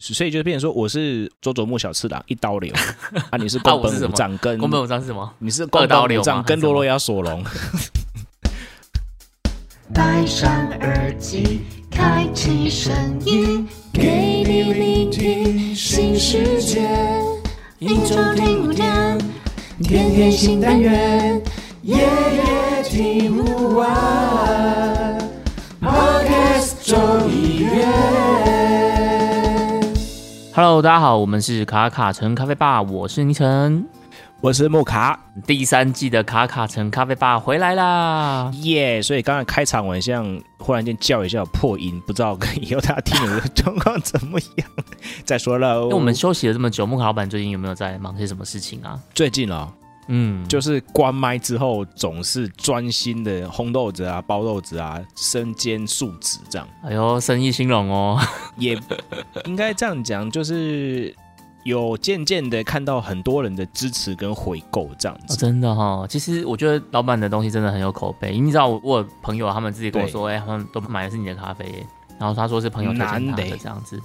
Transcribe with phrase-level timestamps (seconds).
[0.00, 2.72] 所以就变成说我是佐佐木小次郎一刀流
[3.30, 5.28] 啊，你是 宫本武藏跟宫本武藏是什么？
[5.40, 7.42] 你是宫本武藏跟罗罗亚索隆。
[9.92, 12.94] 戴上耳机，开启声
[13.26, 16.88] 音，给你聆听新世界。
[17.80, 19.18] 一周听五天，
[19.82, 21.42] 天天新单元，
[21.82, 25.18] 夜夜听不完。
[25.80, 26.96] Podcast 周
[27.28, 27.37] 一
[30.60, 33.86] Hello，大家好，我们是卡卡城咖啡吧，我是倪晨，
[34.40, 39.00] 我是莫卡，第三季的卡卡城咖啡吧回来啦，耶！
[39.00, 40.26] 所以刚才开场我像
[40.58, 44.68] 忽然间叫一下破音，不知道以后大家听的状况怎么样。
[45.24, 48.98] 再说了，因为我们休息了这么久，莫卡老板最近有没有在忙些什么事情啊？
[49.14, 49.72] 最近啊。
[50.08, 56.66] 嗯，就是关麦之后总是专心的烘豆子啊、包豆子啊、身兼数职这样。
[56.82, 58.18] 哎呦，生意兴隆哦，
[58.56, 58.78] 也
[59.44, 61.14] 应该这样讲，就是
[61.64, 65.36] 有渐渐的看到很多人的支持跟回购这样子。
[65.36, 68.38] 真的哈，其实我觉得老板的东西真的很有口碑。
[68.38, 71.86] 你知道，我朋友他们自己跟我说，哎，他们都买的是你的咖啡，
[72.18, 74.00] 然后他说是朋友推荐他的这样子，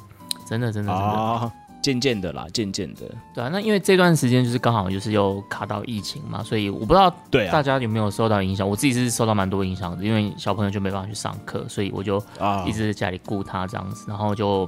[0.45, 1.51] 真的真的真的。
[1.83, 3.01] 渐渐的啦，渐渐的。
[3.35, 8.67] 对啊，那因为这段时间就是刚好就是又卡到疫情嘛，所以我不知道对大家有没有受到影响。
[8.67, 12.17] 我自己是受到蛮多影响的，因为小朋友就没办法去上课，所以我就
[12.65, 14.05] 一直在家里顾他这样子。
[14.07, 14.67] 然后就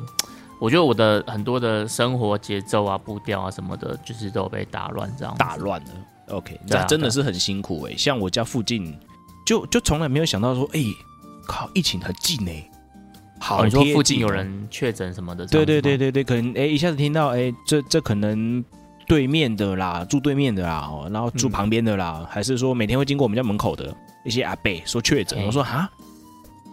[0.59, 5.33] 我觉得我的很多的生活节奏啊、步调啊什么的，就是都有被打乱这样。
[5.37, 5.91] 打乱了
[6.29, 7.93] ，OK，那真的是很辛苦哎。
[7.97, 8.93] 像我家附近，
[9.45, 10.81] 就就从来没有想到说，哎，
[11.47, 12.69] 靠，疫情很近哎。
[13.39, 15.45] 好，你说附近有人确诊什么的？
[15.47, 18.63] 对对对对对，可能哎一下子听到哎，这这可能
[19.07, 25.89] 对面的啦，住对面的啦，哦，然后住旁边的啦，还是说每天会经过我们家门口的一些阿伯说确诊，我说啊，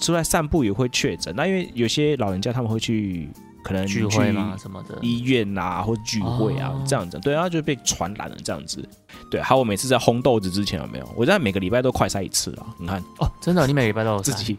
[0.00, 1.34] 出来散步也会确诊？
[1.36, 3.28] 那因为有些老人家他们会去
[3.62, 8.88] 可能聚会嘛什么的，医院啊或者聚会啊这样子，对，然后就被传染了这样子。
[9.30, 11.08] 对，还有我每次在烘豆子之前有没有？
[11.16, 14.56] 我在每个礼拜都快筛一次了，你看哦，真的，你每个礼拜都有自己。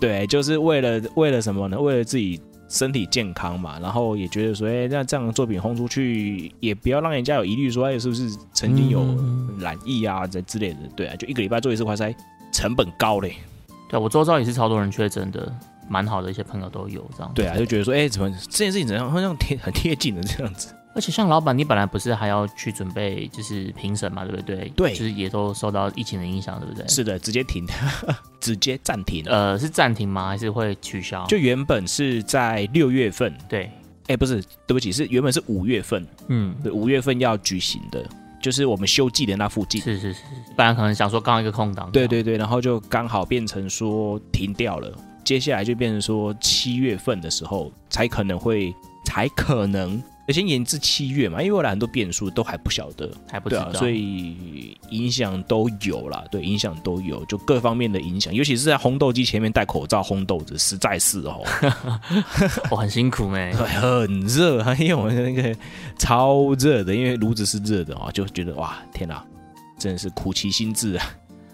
[0.00, 1.78] 对，就是为了为了什么呢？
[1.78, 9.04] 为了自己身体健康嘛，然后也觉得说，哎，那这样的作品轰出去，也不要让人家有疑虑，说，哎，是不是曾经有
[9.58, 10.78] 染疫啊这之类的？
[10.96, 12.14] 对啊，就一个礼拜做一次快筛，
[12.52, 13.34] 成本高嘞。
[13.88, 15.52] 对，我周遭也是超多人确诊的，
[15.88, 17.32] 蛮好的一些朋友都有这样。
[17.34, 20.72] 对啊，就觉得说，哎，怎么这件事情怎样好像贴很贴近的这样子。
[20.92, 24.68] 而且像老板，你本来不是还要去准备就是评审嘛，对不对？
[24.74, 26.86] 对，就是也都受到疫情的影响，对不对？
[26.88, 27.64] 是的，直接停，
[28.40, 29.24] 直接暂停。
[29.26, 30.28] 呃，是暂停吗？
[30.28, 31.24] 还是会取消？
[31.26, 33.70] 就原本是在六月份，对，
[34.08, 38.04] 哎，不是，对不起，是原本是五月份，嗯，对，五月份要举行的，
[38.42, 39.80] 就是我们休季的那附近。
[39.80, 40.20] 是是是，
[40.56, 48.74] 本来可能想说刚一个空档，对对对，然后就刚好变成说停掉了，接下来就变成说七月份的时候才可能会，
[49.04, 50.02] 才可能。
[50.32, 61.42] 先延至七月嘛，因为未来很多变数都还不晓得，还不知道，所以影响都有啦，对，影响都有，就各方面的影响，尤其是在烘豆机前面戴口罩烘豆子，实在是哦，
[62.70, 65.56] 我很辛苦 哎，很热，因为我们那个
[65.98, 69.24] 超热的，因为炉子是热的啊，就觉得哇，天哪，
[69.78, 71.10] 真的是苦其心志啊。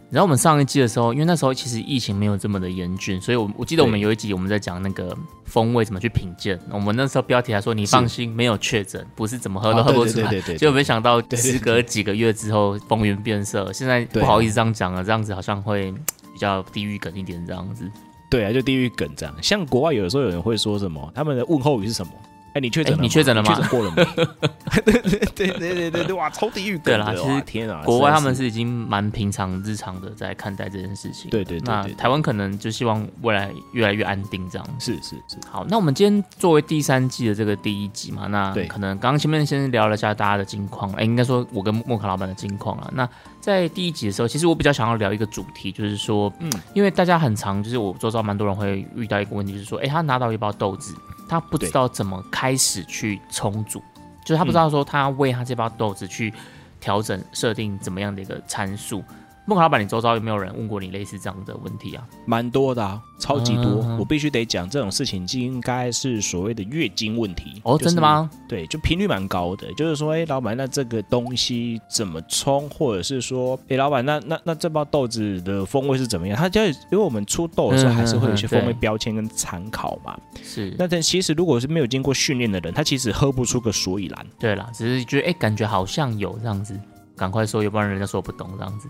[0.08, 6.58] 然后我们上一季的时候，因为那时候其实疫情没有这么的严峻，所以我我记得我们有一集我们在讲那个风味怎么去品鉴。
[6.70, 10.40] 我们那时候标题还说你放心，没有确诊，不是怎么喝都喝不出来。
[10.40, 15.90] 结果没想到时隔几个月之后风云变色，现在不好意思这样讲了，这样子好像会
[16.32, 17.90] 比较地域梗一点这样子。
[18.30, 19.34] 对啊，就地域梗这样。
[19.42, 22.12] 像国外有的时候有人会说什么，他们的问候语是什么？
[22.56, 22.96] 哎，你确诊？
[23.02, 23.54] 你确诊了吗？
[23.54, 24.04] 确诊过了没？
[24.80, 31.30] 对对对对对对对，哇，超地狱对啦，其实天啊，国外他们是已经蛮平常日常的在看待这件事情。
[31.30, 34.66] 对对对，那台湾可能就希望未来越来越安定这样。
[34.80, 35.36] 是是是。
[35.50, 42.90] 好，那我们今天作为第三季的这个第一集嘛，那可能刚刚前面先聊了一下大家的近况，哎，应该说我跟莫卡老板的近况啊。
[42.94, 43.06] 那
[43.38, 50.94] 在第一集的时候，其实我比较想要聊一个主题，就是说，嗯，因为大家很常，就是我周遭蛮多人会遇到一个问题，就是说，哎，他拿到一包豆子。
[51.28, 53.82] 他不知道怎么开始去重组，
[54.24, 56.32] 就是他不知道说他为他这包豆子去
[56.80, 59.02] 调整设定怎么样的一个参数。
[59.48, 62.04] 孟老板，你周遭有没有人问过你类似这样的问题啊？
[62.24, 63.76] 蛮多的啊，超级多。
[63.96, 67.78] 我必须得讲这种事情，就应该是所谓的月经问题哦。
[67.78, 68.28] 真的吗？
[68.48, 69.72] 对，就频率蛮高的。
[69.74, 72.68] 就是说，哎，老板，那这个东西怎么冲？
[72.70, 76.36] 或者是说，哎，老板，那那那这包豆子的风味是怎么样？
[76.36, 80.18] 它就因为我们出豆的时候，还是会有一些风味标签跟参考嘛。
[80.42, 80.74] 是。
[80.76, 84.26] 那但其实如果是没有经过训练的人，他其实喝不出个所以然。
[84.40, 86.76] 对啦，只是觉得哎，感觉好像有这样子，
[87.16, 88.88] 赶快说，要不然人家说不懂这样子。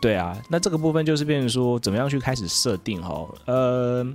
[0.00, 3.26] 对啊，那这个部分就是变成说，怎么样去开始设定哈？
[3.46, 4.06] 呃，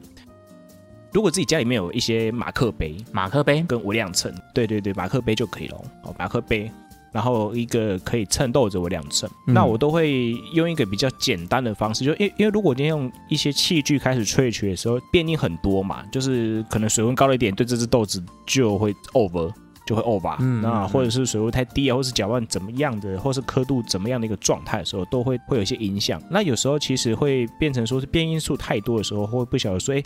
[1.12, 5.78] 如果自己家里面有一些马克杯，马克杯跟微量秤，对对对，马克杯就可以了。
[6.04, 6.72] 哦，马克杯，
[7.12, 19.51] 然后一个可以称豆子微量秤，那我都会用一个比较简单的方式，就因因为如果今天用一些器具开始萃取的时候，变异很多嘛，就是可能水温高了一点，对这只豆子就会 over。
[19.86, 26.22] 就会 over，那或者是水温太低啊，或是搅拌怎么样的，或是刻度怎么样的一个状态的时候，都会会有一些影响。
[26.30, 30.04] 那有时候其实会变成说是变因素太多的时候，会不晓得说，哎，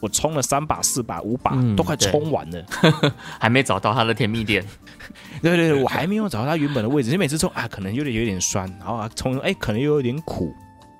[0.00, 2.64] 我冲了三把、四把、五把，都快冲完了，
[3.38, 4.64] 还没找到它的甜蜜点。
[5.40, 7.10] 对对对，我还没有找到它原本的位置。
[7.10, 10.52] 你每次冲啊，可能有点有点酸，然后啊冲哎，可能又有点苦，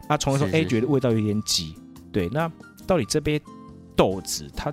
[0.09, 1.75] 啊冲的时候哎，觉得味道有点挤。
[2.13, 2.51] 对，那
[2.87, 3.41] 到底这杯
[3.97, 4.73] 豆子它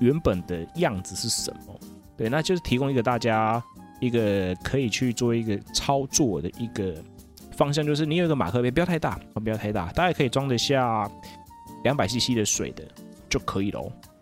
[0.00, 1.73] 原本的样子是什么？
[2.16, 3.62] 对，那就是提供一个大家
[4.00, 6.94] 一个可以去做一个操作的一个
[7.56, 11.10] 方向，就是你有一个马克杯，不要太大，不要太大，大概可以装得下
[11.82, 12.84] 两百 CC 的水的
[13.28, 13.80] 就可以了。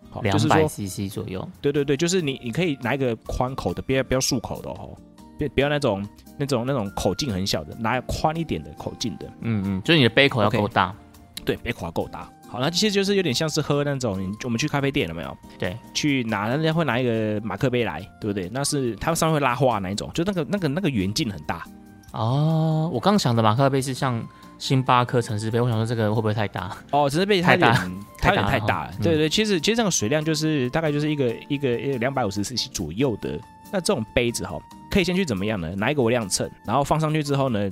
[0.09, 1.47] 好，两百 CC 左右。
[1.61, 4.95] 对对对，就是你你可以拿一个宽口的，不要不要漱口的哦，
[5.37, 6.07] 别不要那种
[6.37, 9.27] 那种那种口径很小的，拿宽一点的口径的。
[9.41, 10.95] 嗯嗯，就是你的杯口要够大，
[11.43, 12.29] 对，杯口要够大。
[12.53, 15.35] 好，那其实就是有点像是喝那种，我们去咖啡店了没有？
[15.57, 18.47] 对，去拿人家会拿一个马克杯来，对不对？
[18.53, 21.63] 那是它上面会拉花那一种，就那个那个那个圆径很大。
[22.11, 24.23] 哦，我刚想的马克杯是像
[24.59, 26.77] 星巴克城市杯，我想说这个会不会太大？
[26.91, 27.73] 哦，城市杯太大，
[28.19, 28.93] 太大太大了。
[29.01, 33.39] 对对，其实其实这个水量就是大概就是一个一个两百五十 cc 左右的。
[33.71, 34.59] 那这种杯子哈，
[34.91, 35.73] 可以先去怎么样呢？
[35.75, 37.67] 拿一个微量秤，然后放上去之后呢，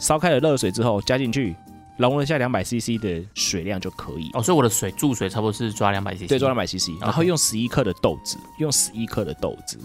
[0.00, 1.54] 烧开了热水之后加进去。
[1.96, 9.78] 容了下两百 CC 的水量就可以哦，所以我的水注水差不多是抓两百 CC，对，抓两百 CC，然后用十一克的豆子，用十一克的豆子，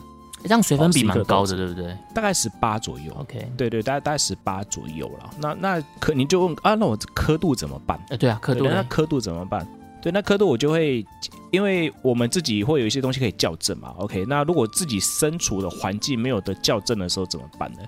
[0.44, 1.96] 这样水分比蛮高的，对不对？
[2.14, 5.30] 大概十八左右，OK，对对，大概大概十八左右了。
[5.40, 8.00] 那那可你就问啊，那我刻度怎么办？
[8.10, 9.68] 哎，对啊，刻度，那刻度怎么办？
[10.02, 11.06] 对，那刻度我就会，
[11.52, 17.80] 因为我们自己会有一些东西可以校正嘛，OK，那如果自己身处的环境没有得校正的时候怎么办呢？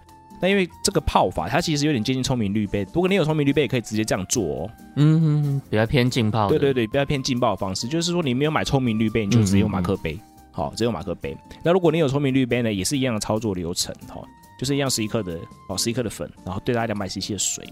[0.42, 2.86] 那因为这个泡法，它其实有点接近聪明滤杯。
[2.94, 4.70] 如果你有聪明滤杯，也可以直接这样做哦。
[4.96, 6.50] 嗯，比较偏浸泡。
[6.50, 10.20] 对对对，比较偏浸泡的方式，就是说你没有买聪明滤杯，你就直接用马克杯。
[10.52, 11.38] 好，直接用马克杯。
[11.64, 14.22] 那如果你有聪明滤杯呢，也是一样的操作流程哈，
[14.60, 15.40] 就是一样十一克的
[15.70, 17.64] 哦，十一克的粉，然后兑大概两百 CC 的水，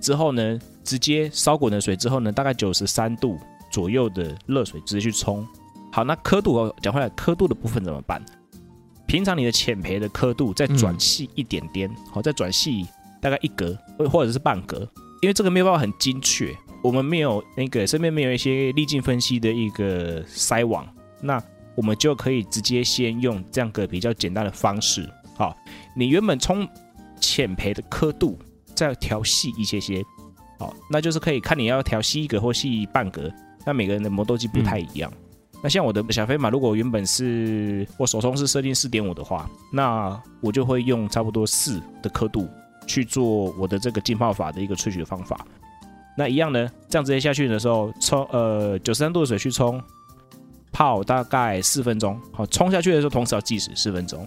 [0.00, 3.38] 之后呢，直接烧滚的水之后呢，大概九十三度
[3.70, 5.46] 左右的热水直接去冲。
[5.90, 8.22] 好，那刻度哦，讲回来，刻度的部分怎么办？
[9.06, 12.86] 平常你的浅培的刻度再转细一点点，好，再转细
[13.20, 14.88] 大概一格或或者是半格，
[15.22, 20.86] 因为这个没有办法很精确，我们没有那个身边没有一些粒径分析的一个筛网，
[21.20, 21.42] 那
[21.74, 25.56] 我们就可以直接先用这样个比较简单的方式，好，
[25.94, 26.68] 你原本冲
[27.20, 28.38] 浅培的刻度
[28.74, 30.02] 再调细一些些，
[30.58, 33.32] 好，那就是可以看你要调细一格或细半格，
[33.64, 35.12] 那每个人的磨豆机不太一样。
[35.66, 42.48] 那像我的小飞马，如果原本是我手冲是设定四点五的话，那我就会用差不多四的刻度
[42.86, 45.44] 去做我的这个浸泡法的一个萃取方法。
[46.16, 49.82] 那一样呢，这样直接下去的时候，冲呃九十三度的水去冲，
[50.70, 52.16] 泡大概四分钟。
[52.32, 54.24] 好，冲下去的时候同时要计时四分钟。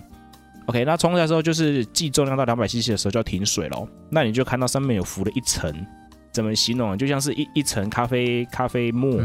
[0.66, 3.88] OK，那冲下来之后就是计重量到两百 CC 的时候就要停水喽。
[4.10, 5.74] 那你就看到上面有浮了一层，
[6.34, 6.98] 怎么形容？
[6.98, 9.18] 就像是一一层咖啡咖啡沫。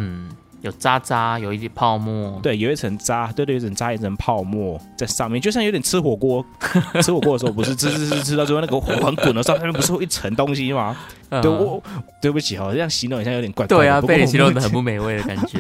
[0.65, 6.43] 有渣渣，有一些泡沫，对，有一层渣，对对，有一层渣，一层泡沫在上面，就像有点吃火锅，
[7.05, 10.97] 吃火锅的时候不是吃吃吃吃到最后那个火很滚的时候，上面不是会一层东西吗？
[11.29, 11.83] 对，我
[12.23, 13.67] 对不起哈，这样形容一下有点怪。
[13.67, 15.59] 对啊，被你形容的很不美味的感觉。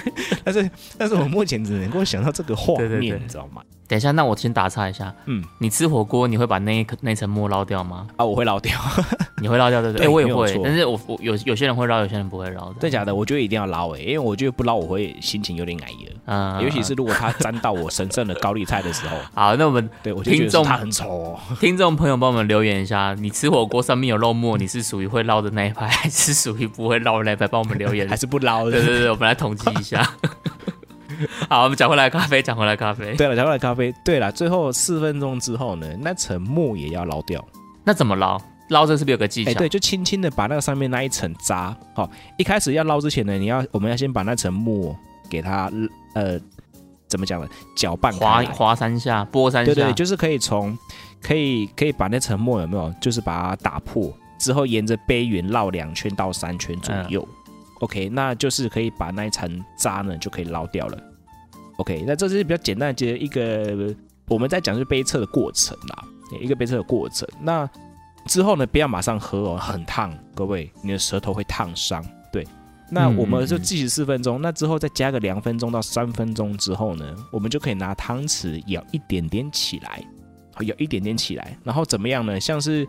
[0.42, 3.60] 但是，但是我目前只能够想到这个画面，你知道吗？
[3.88, 5.14] 等一下，那我先打岔一下。
[5.26, 8.06] 嗯，你吃火锅，你会把那一那层沫捞掉吗？
[8.16, 8.76] 啊，我会捞掉。
[9.38, 10.06] 你会捞掉对不对？
[10.06, 10.60] 哎，我也会。
[10.64, 12.76] 但是我我有有些人会捞，有些人不会捞的。
[12.80, 13.14] 真假的？
[13.14, 16.16] 我觉得一定要捞哎，因为我觉得不捞我会心情有点矮耶。
[16.24, 19.16] 嗯，尤其是如果它沾到我神圣的高丽菜的时候。
[19.34, 21.38] 好，那我们对我听众他很丑哦。
[21.60, 27.46] 听众朋友帮我们留言一下，你吃火锅上面有肉沫，你是属于会捞的那一派，还是属于不会捞的那一派？
[27.46, 28.72] 帮我们留言，还是不捞的？
[28.72, 30.02] 对对对，我们来统计一下。
[31.48, 33.14] 好，我们讲回来咖啡，讲回来咖啡。
[33.16, 33.94] 对了，讲回来咖啡。
[34.04, 37.44] 对了，最后四分钟之后呢，那层沫也要捞掉。
[37.84, 38.40] 那怎么捞？
[38.70, 39.54] 捞这是不是有个技巧？
[39.54, 44.96] 对，就轻轻的把那个上面那一层渣，好，一开始要捞之前呢，你要我们要先把那层沫
[45.30, 45.70] 给它
[46.14, 46.38] 呃，
[47.06, 47.48] 怎么讲呢？
[47.76, 49.72] 搅拌划划三下，拨三下。
[49.72, 50.76] 对对，就是可以从
[51.22, 57.26] 可以可以把那层沫有没有，就是把它打破之后，沿着杯缘绕两圈到三圈左右。
[57.80, 60.98] OK，那就是可以把那一层渣呢就可以捞掉了。
[61.78, 63.94] OK，那这是比较简单的一个
[64.28, 66.04] 我们在讲是杯测的过程啦，
[66.40, 67.28] 一个杯测的过程。
[67.40, 67.68] 那
[68.24, 72.04] 之后呢，不要马上喝哦，很烫，各位，你的舌头会烫伤。
[72.32, 72.46] 对，
[72.90, 80.02] 那我们就计时四分钟，那之后再加个两分钟到三分钟之后呢，我们就可以拿汤匙舀一点点起来，
[80.60, 82.40] 舀一点点起来，然后怎么样呢？
[82.40, 82.88] 像是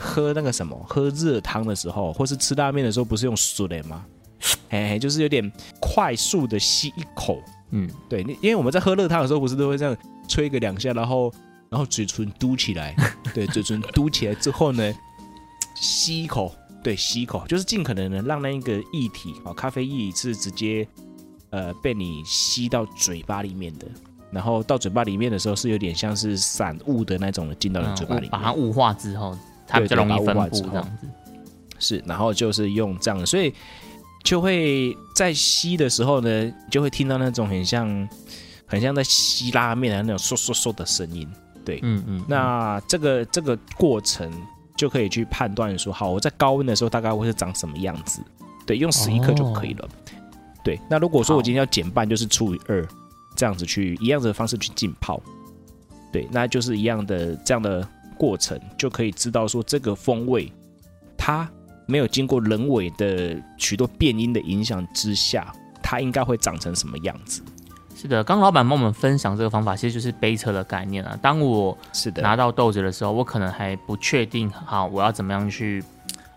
[0.00, 4.04] 喝那个什么，喝热汤的时候，或是吃拉面的时候，不是用水的吗？
[4.68, 9.96] 嘿，就是有点快速的吸一口，嗯，对，因为我们在喝热汤的时候，不是都会这样
[10.28, 11.32] 吹个两下，然后
[11.68, 12.94] 然后嘴唇嘟起来，
[13.34, 14.94] 对，嘴唇嘟起来之后呢，
[15.74, 16.54] 吸一口。
[16.82, 20.86] 对，吸一口就是尽可能的让那一个液体啊，咖啡液是直接
[21.48, 23.86] 呃被你吸到嘴巴里面的，
[24.30, 29.34] 然后到嘴巴里面的时候是有点像是散雾的那种进到你嘴巴里，把它雾化之后，
[29.66, 31.08] 它比较容易分布这样子。
[31.78, 33.50] 是，然后就是用这样，所以
[34.24, 38.08] 就会在吸的时候呢，就会听到那种很像
[38.66, 41.28] 很像在吸拉面的那种嗖嗖嗖的声音。
[41.64, 44.28] 对，嗯嗯，那这个这个过程。
[44.76, 48.20] 就可以去判断说，好，我在高温的时候大概会是长什么样子，
[48.66, 49.88] 对，用十一克就可以了。
[50.64, 52.84] 对，那如果说我今天要减半，就是除以二，
[53.36, 55.22] 这样子去一样的方式去浸泡，
[56.12, 57.88] 对，那就是一样的这样的
[58.18, 60.50] 过程，就可以知道说这个风味
[61.16, 61.48] 它
[61.86, 67.42] 没有经过人为的许多变音的影响之下，它应该会长成什么样子。
[67.96, 71.16] 是的，刚老板帮我们分享这个方法，其实就是杯测的概念啊。
[71.22, 75.82] 当我是的拿到豆子的时候，我可能还不确定好我要怎么样去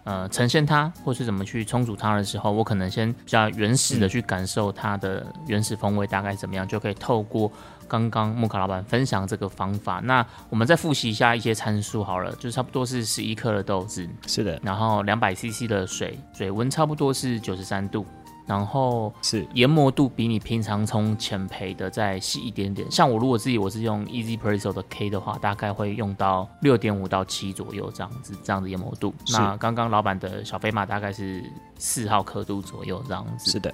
[0.03, 7.51] 呃呈现它，或是怎么去冲煮它的时候，我可能先比较原始的去感受它的原始风味大概怎么样，就可以透过
[7.87, 9.99] 刚刚木卡老板分享这个方法。
[10.03, 18.05] 那我们再复习一下一些参数好了，就差不多是十一克的豆子，是的，然后两百 CC 的水，水温差不多是九十三度。
[18.45, 22.89] 然后是研磨度比你平常冲浅培的再细一点点。
[22.89, 29.13] 像我如果自己我是用 Easy Presso 的 K 的话，大概会用到六点五到七左右这样子，这样的研磨度。
[29.33, 31.43] 那刚刚老板的小飞马大概是
[31.77, 33.51] 四号刻度左右这样子。
[33.51, 33.69] 是的。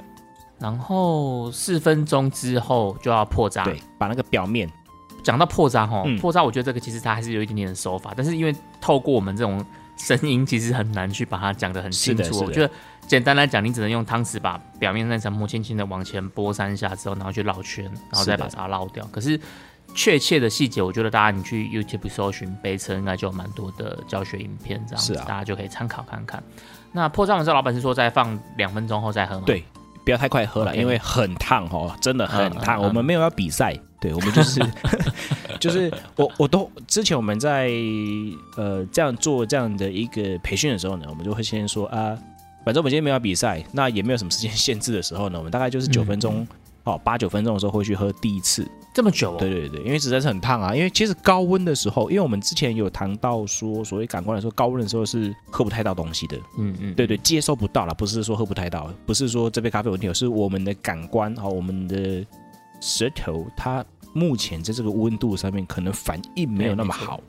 [0.59, 4.69] 然后四分钟之后就要破渣，对，把那个表面
[5.23, 9.65] 讲到破渣哈，破渣我觉得这个其实它还是有一点点的手法，但是因为透过我们这种
[9.97, 12.39] 声音，其实很难去把它讲的很清楚。
[12.43, 12.73] 我觉得。
[13.05, 19.05] 简单来讲，你只能用汤匙把表面那层膜轻轻的往前拨三下之后，然后去绕圈，然后再把它捞掉。
[19.11, 19.37] 可是
[19.93, 26.41] 确切的细节，我觉得大家你去 YouTube 搜寻杯车，应该就有蛮多的教学影片，这样子大家就可以参考看看。
[26.93, 29.43] 那破账的时候，老板是说再放两分钟后再喝吗？
[29.45, 29.65] 对，
[30.05, 32.81] 不要太快喝了，因为很烫哦，真的很烫。
[32.81, 34.59] 我们没有要比赛，对我们就是
[35.59, 37.69] 就是我我都之前我们在
[38.57, 42.17] 呃这样做这样的一个培训的时候呢，我们就会先说啊。
[42.65, 46.47] 反正我们今天没有比赛，那也没有什么时间限制的时候呢，我们大概就是九分钟，
[46.85, 49.35] 哦，八九分钟的时候会去喝第一次，这么久？
[49.37, 50.75] 对对对，因为实在是很烫啊。
[50.75, 56.37] 因为其实高温的时候，因为我们之前有谈到说，所谓感官来说，高温的时候是喝不太到东西的。
[56.57, 62.25] 嗯嗯，对对，接收不到了，不是说喝不太到，不是说这杯咖啡有问题，是我们的感官啊，我们的
[62.79, 63.83] 舌头，它
[64.13, 67.19] 目前在这个温度上面可能反应没有那么好。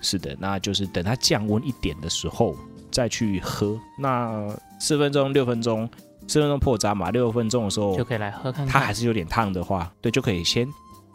[0.00, 2.56] 是的，那就是等它降温一点的时候。
[2.90, 4.46] 再去喝，那
[4.78, 5.90] 四分钟、六分钟，
[6.28, 8.64] 四分钟破渣嘛，六分钟的时候就可以来喝看。
[8.68, 10.64] 它还是有点烫的话，对，就可以先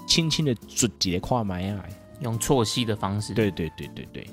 [0.10, 1.86] 轻轻的啜几个跨埋啊，
[2.20, 3.34] 用错吸的方式。
[3.34, 4.28] 对对对对对。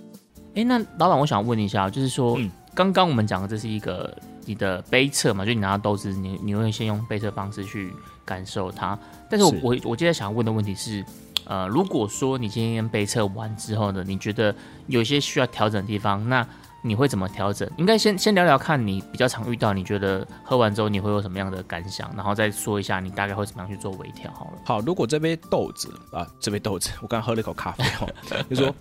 [0.55, 2.37] 哎，那老板，我想问一下，就是说，
[2.75, 4.17] 刚刚我们讲的这是一个
[4.47, 7.93] 你的杯测嘛，就你拿到豆子，你你会先用杯测方式去
[8.25, 8.99] 感受它。
[9.29, 11.05] 但是我我我今天想要问的问题是，
[11.45, 14.55] 呃，如果说你今天杯测完之后呢，你觉得
[14.87, 16.47] 有些需要调整的地方，那
[16.87, 17.69] 你会怎么调整？
[17.77, 24.59] 应该先先聊聊看你比较常遇到，你觉得喝完之后你会有什么样的感想，然后再说一下你大概会怎么样去做微调好了。
[24.65, 28.09] 好，如果这杯豆子啊，这杯豆子，我刚喝了一口咖啡哦，
[28.49, 28.75] 就说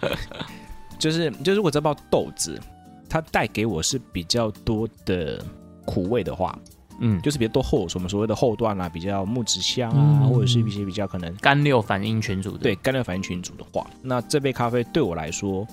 [0.99, 2.61] 就是就如果这包豆子
[3.09, 5.43] 它带给我是比较多的
[5.83, 6.57] 苦味的话，
[6.99, 15.65] 嗯，就是比较多后我们所谓的后段啊，比较木质香啊，或者是一些比较可能干六反应群组的，对干六反应群组的话，那这杯咖啡对我来说，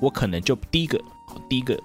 [0.00, 1.00] 我可能就第一个。
[1.48, 1.78] 第一个，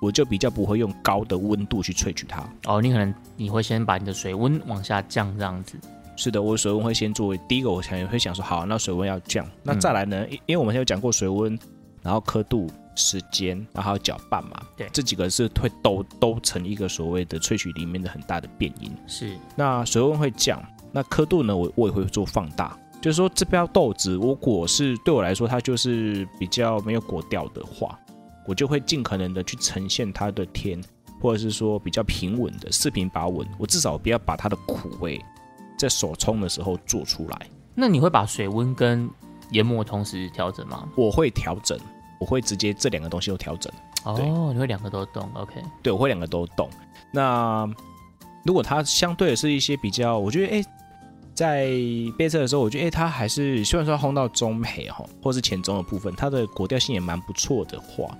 [0.00, 2.42] 我就比较不会用高的温度去萃取它。
[2.66, 5.78] 哦，你可能你会先把你的水温往下降，这样子。
[6.16, 10.26] 是的，我水温会先作为第一个，我想会想说，好，那水温要降，那再来呢？
[10.28, 11.58] 因因为我们有讲过水温，
[12.02, 14.62] 然后刻度、时间，然后还有搅拌嘛。
[14.76, 18.92] 对，这几个是会都都成一个所谓的萃取里面的很大的变因。
[19.06, 19.34] 是。
[19.56, 21.56] 那水温会降，那刻度呢？
[21.56, 22.76] 我我也会做放大。
[23.00, 27.98] 就是说，这标豆子，如果是对我来说，它就是比较没有果调的话。
[28.50, 30.82] 我就会尽可能的去呈现它的甜，
[31.20, 33.46] 或者是说比较平稳的四平八稳。
[33.58, 35.24] 我至少不要把它的苦味
[35.78, 37.46] 在手冲的时候做出来。
[37.76, 39.08] 那你会把水温跟
[39.52, 40.88] 研磨同时调整吗？
[40.96, 41.78] 我会调整，
[42.18, 43.72] 我会直接这两个东西都调整。
[44.02, 45.62] 哦，你会两个都动？OK。
[45.80, 46.68] 对，我会两个都动。
[47.12, 47.72] 那
[48.44, 50.64] 如果它相对的是一些比较，我觉得哎，
[51.36, 51.68] 在
[52.18, 58.12] 杯测的时候，我觉得哎，它还是虽然说烘到中黑哈，或是浅中的部分，它的果调性也蛮不错的话。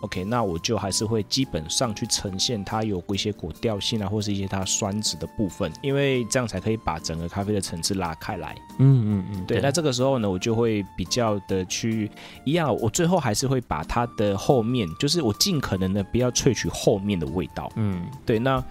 [0.00, 8.54] OK，那我就还是会基本上去呈现它有一些果调性啊，或是一些它酸质的部分，因为这样才可以把整个咖啡的层次拉开来。
[8.78, 9.60] 嗯嗯嗯，对。
[9.60, 12.10] 那这个时候呢，我就会比较的去
[12.44, 17.70] 一样，我最后还是会把它的后面，就是我尽可能的不要萃取后面的味道。
[17.76, 18.38] 嗯，对。
[18.38, 18.62] 那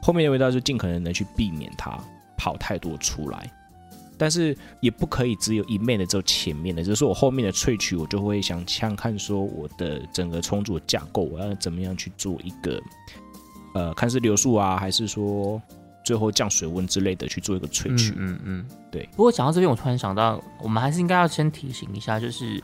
[0.00, 1.98] 后面的味道就尽可能的去避免它
[2.36, 3.50] 跑太多出来。
[4.18, 12.80] 但是也不可以只有一面的，只有前面的，就是说我后面的萃取，我就会想想看说我的整个充足的架构，我要怎么样去做一个，
[13.74, 15.60] 呃，看是流速啊，还是说
[16.04, 18.14] 最后降水温之类的去做一个萃取。
[18.16, 19.08] 嗯嗯，对。
[19.16, 22.62] 不过讲到这边，我突然想到，我们还是应该要先提醒一下，就是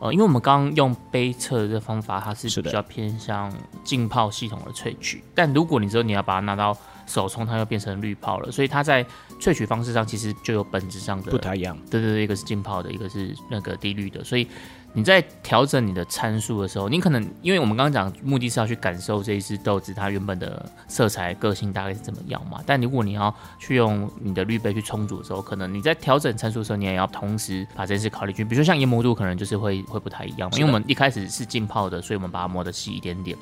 [0.00, 3.52] 呃，因为我们刚刚用杯测的这个方法，它是比较偏向
[3.84, 6.76] 浸泡系统的萃取，但如果你之后你要把它拿到。
[7.06, 9.04] 手冲它又变成滤泡了，所以它在
[9.40, 11.76] 萃取方式上其实就有本质上的不太一样。
[11.90, 14.22] 对对对，一个是浸泡的，一个是那个低滤的。
[14.24, 14.46] 所以
[14.92, 22.60] 你在调整你的参数的时候，你可能因为我们刚刚讲目的是要去感受这一支豆子它原本的色彩个性大概是怎么样嘛。
[22.64, 28.48] 但如果你要去用你的滤杯去冲煮的时候，可能你在调整参数的时候，你也要同时把这件事考虑进去。
[28.48, 33.36] 比如说像研磨度，可能就是会会不太一样，因为我们一开始是浸泡的，所以我们把它磨的细一点点。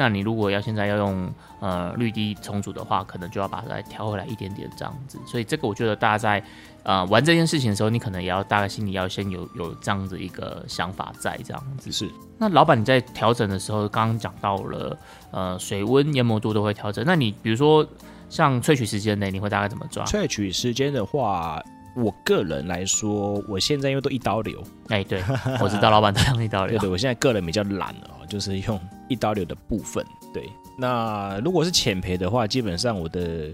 [0.00, 1.30] 那你如果要现在要用
[1.60, 5.18] 呃绿地重组的话，可能就要把它调回来一点点这样子。
[5.26, 6.42] 所以这个我觉得大家在
[6.84, 11.92] 呃玩这件事情的时候，你可能也要大概心里要先有有这样子一个想法在这样子。
[11.92, 12.10] 是。
[12.38, 14.98] 那老板你在调整的时候，刚刚讲到了
[15.32, 17.04] 呃水温、研磨度都会调整。
[17.06, 17.86] 那你比如说
[18.30, 20.02] 像萃取时间内，你会大概怎么抓？
[20.06, 21.62] 萃取时间的话。
[21.96, 25.20] 我个人来说，我现在因为都一刀流，哎，对，
[25.60, 26.78] 我知道老板都用一刀流。
[26.78, 28.80] 对，我现在个人比较懒哦，就是用
[29.10, 30.02] 一刀流的部分。
[30.32, 30.48] 对，
[30.78, 33.50] 那如果是浅培的话，基本上我的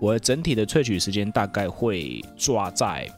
[0.00, 3.10] 我整体的萃取时间大概会抓在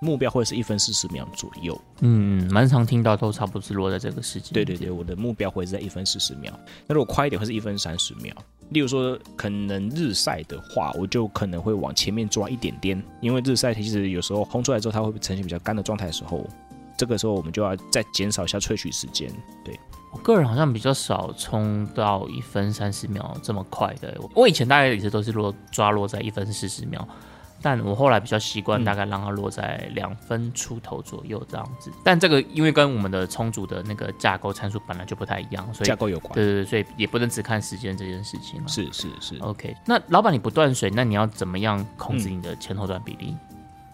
[0.00, 1.78] 目标会是一分四十秒左右。
[2.00, 4.52] 嗯，蛮常听到都差不多是落在这个时间。
[4.52, 6.52] 对对对，我的目标会是在一分四十秒。
[6.86, 8.32] 那如果快一点，会是一分三十秒。
[8.70, 16.48] 例如说，可能日晒的话，我就可能会往前面抓一点点，因为日晒其实有时候烘出来之后，它会呈现比较干的状态的时候，
[17.00, 19.32] 这个时候我们就要再减少一下萃取时间。
[19.64, 19.80] 对
[20.12, 27.08] 我个人好像比较少冲到一分三十秒这么快的，我以前大概一直都是落抓落在一分四十秒。
[27.62, 31.90] 但我后来比较习惯，大概让它落在两分出头左右这样子。
[32.02, 36.34] 但这个因为跟我们的充足的那个架构参数本来就不太一样，所以架构有关。
[36.34, 38.66] 对对对，所以也不能只看时间这件事情。
[38.68, 39.36] 是是是。
[39.40, 43.36] OK，那老板你不断水，那你要怎么样控制你的前后段比例？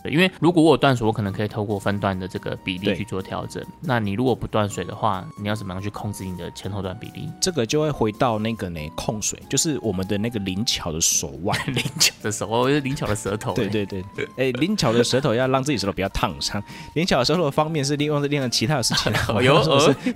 [0.08, 3.64] 因为如果我有断水，我可能可以透过分段的这个比例去做调整。
[3.80, 7.30] 那你如果不断水的话，你要怎么样去控制你的前后段比例？
[7.40, 13.52] 这个就会回到那个呢控水，就是我们的那个灵巧的手腕， 灵巧的手腕，灵巧的舌头。
[13.54, 14.04] 对对对，
[14.36, 16.62] 哎，灵巧的舌头要让自己舌头不要烫伤。
[16.94, 19.12] 灵巧的舌头方面是利用是利用其他的事情。
[19.42, 19.62] 有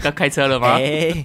[0.03, 0.75] 要开车了吗？
[0.75, 1.25] 哎，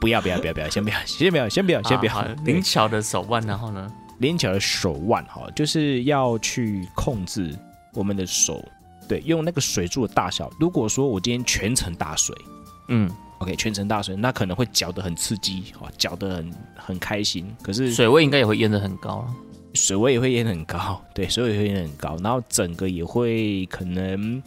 [0.00, 2.22] 不要不要不要不要，先不要先不要先不要先不要。
[2.44, 3.90] 灵巧的手腕，然后呢？
[4.18, 7.56] 灵巧的手腕哈，就是要去控制。
[7.94, 8.62] 我们的手，
[9.08, 10.50] 对，用那个水柱的大小。
[10.58, 12.34] 如果说我今天全程大水，
[12.88, 17.54] 嗯，OK，全程大水，那可能会搅得很刺激，哈，搅得很很开心。
[17.62, 19.26] 可是水位应该也会淹得很高
[19.74, 24.42] 水位也会淹得很高，对，水位也会淹得很高，然后整个也会可能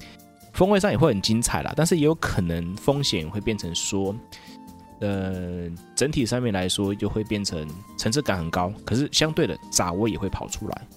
[0.53, 4.15] 风味上也会很精彩啦，但是也有可能风险会变成说，
[4.99, 10.87] 呃，整体上面来说就会变成层次感很高，可是相对的杂味也会跑出来。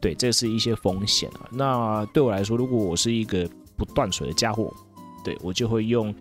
[0.00, 1.48] 对，这是一些风险啊。
[1.50, 4.72] 那对我来说，如果我是一个不断水的家伙，
[5.24, 6.14] 对我就会用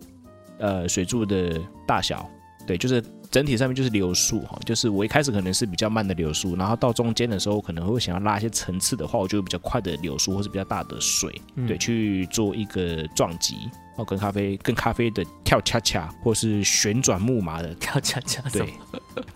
[0.58, 2.30] 呃水柱的大小，
[2.66, 13.56] 对，就是整体上面就是流速哈，就是我一开始可能是比较慢的流速，然后到中间的时候可能会想要拉一些层次的话，我就比较快的流速或是比较大的水，对，去做一个撞击。
[13.98, 18.74] 哦，跟咖啡，跟咖啡的跳恰恰，或是旋转木马的跳恰恰，对，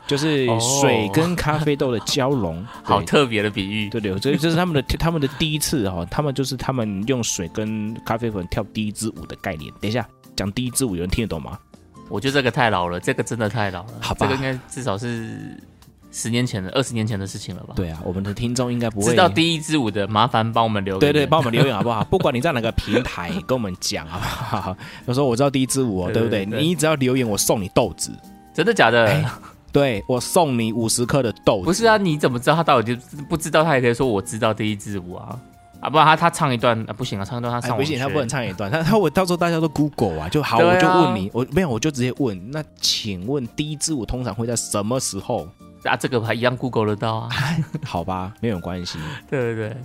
[0.08, 9.74] 就是水跟咖啡豆的交融， 好特别的比喻，对对，这这是他们的他们的第一次哈，他们就是他们用水跟咖啡粉跳第一支舞的概念。
[9.82, 11.58] 等一下讲第一支舞，有人听得懂吗？
[12.08, 15.58] 我觉得这个太老了，这个真的太老了，好吧，这个应该至少是。
[16.12, 17.74] 十年前的、二十年前的事情了吧？
[17.76, 21.00] 对啊，我们的听众应该不会知道第一支舞的，麻烦帮我们留言。
[21.00, 22.04] 对对，帮我们留言好不好？
[22.12, 24.78] 不管你在哪个平台，跟我们讲好不好？
[25.08, 26.46] 有时候我知道第一支舞哦，对不对？
[26.46, 28.12] 你只要留言，我送你豆子。
[28.54, 29.24] 真的假的？
[29.72, 31.64] 对我送你五十克的豆子。
[31.64, 33.64] 不是啊，你怎么知道他到底就不知道？
[33.64, 35.40] 他也可以说我知道第一支舞啊
[35.80, 35.90] 啊！
[35.90, 38.70] 不然他他唱一段啊，不行啊，唱一段他唱不行，他不能唱一段。
[38.70, 42.52] 他他我到时候大家都 Google 啊，就好，我就问你，我没有，我就直接问。
[42.52, 45.48] 那请问第一支舞通常会在什么时候？
[45.84, 47.30] 啊，这个还一样 Google 得到啊。
[47.86, 49.00] 好吧，没有关系。
[49.30, 49.78] 对对对，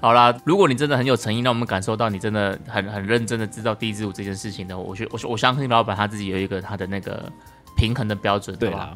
[0.00, 7.30] 好啦，如果你真的很有诚意，让我们感受到你真的很很认真的知道第一支舞这件事情的，我觉我我相信老板他自己有一个他的那个
[7.76, 8.94] 平衡的标准，对吧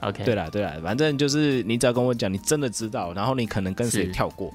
[0.00, 4.52] ？OK，对了对了，反正就是你只要跟我讲你真的知道，然后你可能跟谁跳过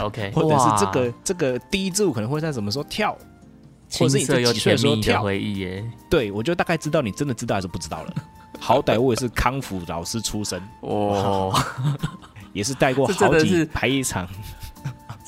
[0.00, 3.16] ，OK， 或者是这个这个第一支舞可能会在什么时候跳，
[3.92, 5.84] 或者是你几岁时候跳回忆耶？
[6.10, 8.14] 对，我就大概知道你真的知道还是不知道了。
[8.64, 11.52] 好歹我也是康复老师出身哦，
[12.54, 14.26] 也是带过好几排一场。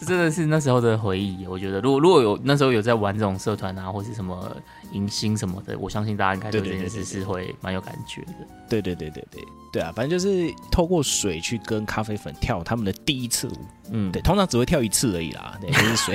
[0.06, 4.56] 真的是那时候的回忆，我觉得，如果如果有那时候有在玩这种社团啊，或是什么
[4.92, 8.32] 迎新什么的，我相信大家应该对这件事是会蛮有感觉的。
[8.68, 13.56] 对对对对对对啊，反正就是透过水去跟咖啡粉跳他们的第一次舞，
[13.90, 16.14] 嗯，对，通常只会跳一次而已啦，对，就是水，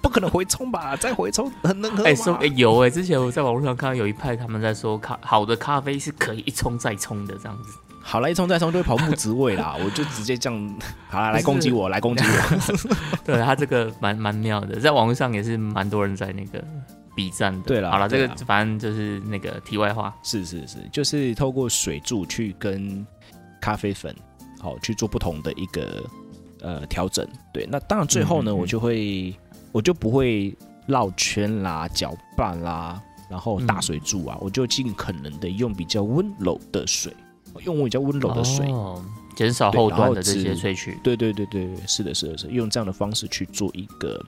[0.00, 0.96] 不可能回冲吧？
[0.96, 2.38] 再回冲很能喝吗？
[2.40, 7.78] 哎，有哎，之前我在网络上看到有一派他们在说，咖好的咖啡是可以一冲再冲的这样子。
[8.10, 10.78] 好了，一冲再冲就会跑木职位啦， 我就直接这样，
[11.10, 12.88] 好了，来攻击我，来攻击我。
[13.22, 16.64] 对他这个蛮蛮妙的，在网络上也是蛮多人在那个
[17.14, 17.68] 比战的。
[17.68, 20.14] 对了，好了，这个反正就是那个题外话。
[20.22, 23.06] 是是是，就是透过水柱去跟
[23.60, 24.16] 咖啡粉，
[24.58, 26.02] 好去做不同的一个
[26.62, 27.28] 呃调整。
[27.52, 29.36] 对，那当然最后呢，我就会
[29.70, 37.12] 我就不会绕圈啦、搅拌啦，然后大水柱啊，我就尽可能的用比较温柔的水。
[37.64, 38.66] 用比较温柔的水，
[39.34, 40.98] 减少后端的这些萃取。
[41.02, 44.24] 对对对对，是的，是的，是用这样的方式去做一个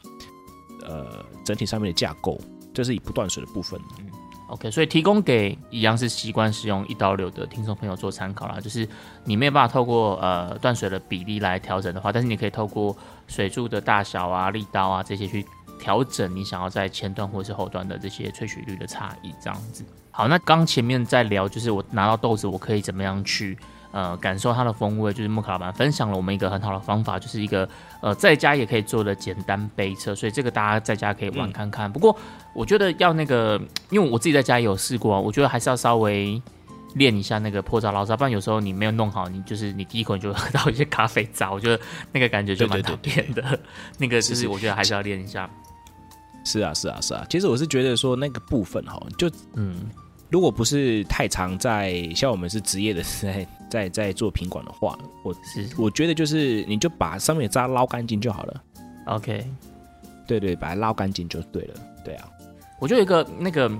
[0.85, 2.40] 呃整体上面的架构，
[2.72, 3.80] 这是以不断水的部分。
[3.98, 4.06] 嗯
[4.48, 8.61] ，OK，所以提供给一样是习惯使用一刀流的听众朋友做参考啦。
[8.61, 8.88] 就是
[9.24, 15.44] 你没有办法透过呃断水的比例来调整的话，但是你可以透过水柱的大小啊、力道啊这些去
[15.80, 19.82] 调整你想要在前端或是后端的这些萃取率的差异，这样子。
[20.10, 23.56] 好，那刚前面在聊，就是我拿到豆子，我可以怎么样去
[23.92, 25.12] 呃感受它的风味？
[25.12, 27.66] 就是木卡老板分享了我们一个很好的方法，就是一个
[28.02, 31.90] 呃在家也可以做的简单杯测，所以这个大家在家可以玩看看。
[31.90, 32.14] 不过
[32.52, 36.42] 我觉得要那个，因为我自己在家也有试过，我觉得还是要稍微
[36.96, 41.80] 练一下那个破渣捞渣，不然有时候你没有弄好，你就是你第一口你就喝到一些咖啡渣，我觉得
[42.12, 43.58] 那个感觉就蛮讨厌的。
[43.98, 45.48] 那个就是我觉得还是要练一下。
[46.44, 47.26] 是啊，是啊，是啊。
[47.29, 49.87] 其实我是觉得说那个部分哈，就嗯，
[50.31, 58.62] 如果不是太常在像我们是职业的在在 在做品管的话，我是我觉得就是你就把上面的渣捞干净就好了。
[59.07, 59.46] OK，
[60.26, 61.74] 对对，把它捞干净就对了。
[62.05, 62.29] 对啊，
[62.79, 63.70] 我觉得一个那个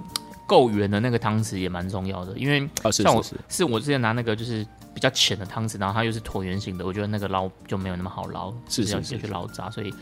[0.47, 9.93] 够圆的那个汤匙也蛮重要的，因为像我是我之前拿那个就是比较浅的汤匙，然后它又是椭圆形的，我觉得那个捞就没有那么好捞，是要去捞渣，所以。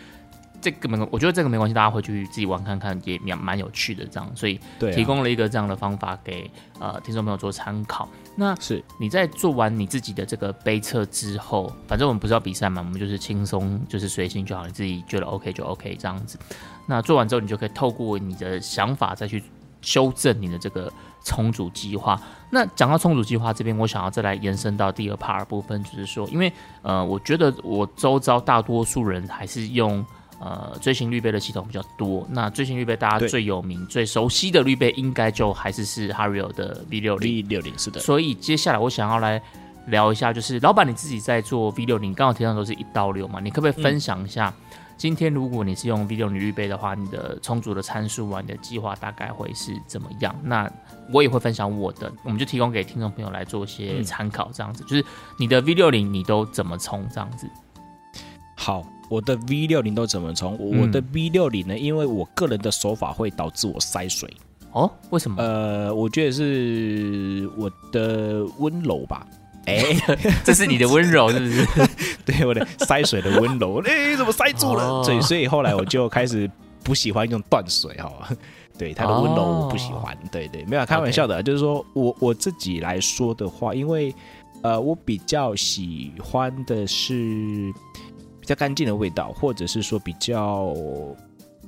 [0.60, 4.58] 这个没，我觉得这个没关系，大家回去自己玩看看，也蛮蛮有趣的这样，所以
[4.92, 8.08] 提供了一个这样的方法给呃听众朋友做参考。
[8.34, 16.38] 那是你在做完你自己的这个杯测之后，反正我们不是要比赛嘛，我们就是轻松，就是随心就好，你自己觉得 OK 就 OK 这样子。
[16.86, 19.42] 那做完之后，你就可以透过你的想法再去
[19.80, 20.92] 修正你的这个
[21.24, 22.20] 重组计划。
[22.50, 30.04] 那讲到重组计划这边，我想要再来延伸到第二 part 部分，就是说，因为呃，我觉得我周遭大多数人还是用。
[30.40, 32.24] 呃，锥形滤杯的系统比较多。
[32.30, 37.36] 那锥形滤杯大家最有名、最熟悉的滤杯，应该就还是是 Hario 的 V 六零。
[37.36, 38.00] V 六零是的。
[38.00, 39.42] 所以接下来我想要来
[39.86, 44.54] 聊一下，就是老板你自己在做 V 六零，刚好提到都是一刀流嘛，你可不可以分享一下？
[44.96, 50.32] 今天如果你是用 V 六零滤杯的话，你的充足的参数啊，你的计划大概会是怎么样？
[50.44, 50.70] 那
[51.12, 54.84] 我也会分享我的，我们就提供给听众朋友来做一些参考，这样子。
[54.84, 55.04] 就是
[55.36, 57.08] 你的 V 六零你都怎么充？
[57.12, 57.48] 这样子。
[58.56, 58.84] 好。
[59.08, 60.56] 我的 V 六零都怎么冲？
[60.58, 61.76] 我的 V 六零呢？
[61.78, 64.30] 因为我个人的手法会导致我塞水
[64.72, 64.90] 哦。
[65.10, 65.42] 为什么？
[65.42, 69.26] 呃，我觉得是我的温柔吧。
[69.66, 69.82] 哎，
[70.44, 71.66] 这是你的温柔是不是？
[72.24, 73.82] 对，我的塞水的温柔。
[73.88, 75.02] 哎，怎么塞住了？
[75.04, 76.50] 所以，所以后来我就开始
[76.82, 78.12] 不喜欢用断水哈。
[78.78, 80.16] 对，它的温柔我不喜欢。
[80.30, 84.14] 对对，没有开玩笑的，就是说我我自己来说的话，因为
[84.62, 87.72] 呃，我比较喜欢的是。
[88.48, 90.74] 比较干净的味道，或者是说比较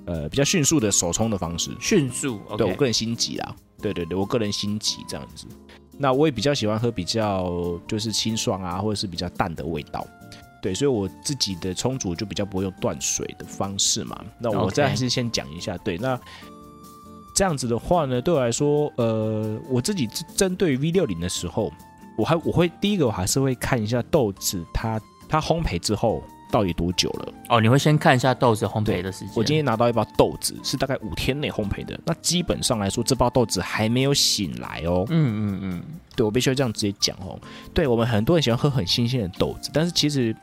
[0.07, 2.41] 呃比较迅速的手冲的方式，迅速。
[2.57, 5.47] 对我个人心急啦，对对对，我个人心急这样子。
[5.99, 10.07] 那我也比较喜欢喝比较就是清爽啊，或者是比较淡的味道。
[10.63, 14.19] 对，所以我自己的冲煮就比较不会用断水的方式嘛。
[14.39, 16.19] 那我再还是先讲一下，对，那
[17.35, 21.71] 这样子的话呢，对我来说，呃，我自己针对 V 六零的时候，
[22.17, 26.25] 我还我会第一个我还是会看一下豆子它它烘焙之后。
[26.51, 27.33] 到底多久了。
[27.49, 29.31] 哦，你会先看一下豆子烘焙的时间。
[29.37, 31.99] 我今天拿到一包豆子，是大概五天内烘焙的。
[32.05, 35.05] 那基本上来说，这包豆子还没有醒来哦。
[35.09, 35.83] 嗯嗯嗯，
[36.17, 37.39] 对我必须要这样直接讲哦。
[37.73, 40.35] 对我们很多人喜欢喝很新鲜的豆子，但是其实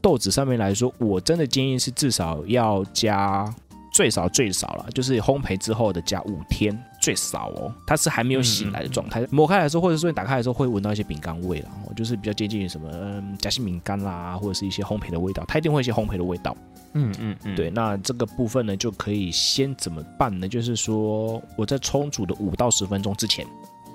[0.00, 3.52] 豆子上面来说，我真的建议是至少要加。
[3.90, 7.72] 最少最少了，就是烘焙之后的加五天，最少哦。
[7.86, 16.54] 它是还没有醒来的状态，抹开来的时候，或者说你打开的时候，会闻到一些饼干味然后就是比较接近于什么嗯夹心饼干啦，或者是一些烘焙的味道，它一定会一些烘焙的味道。
[16.92, 17.70] 嗯嗯嗯，对。
[17.70, 20.46] 那这个部分呢，就可以先怎么办呢？
[20.46, 23.46] 就是说我在冲煮的五到十分钟之前，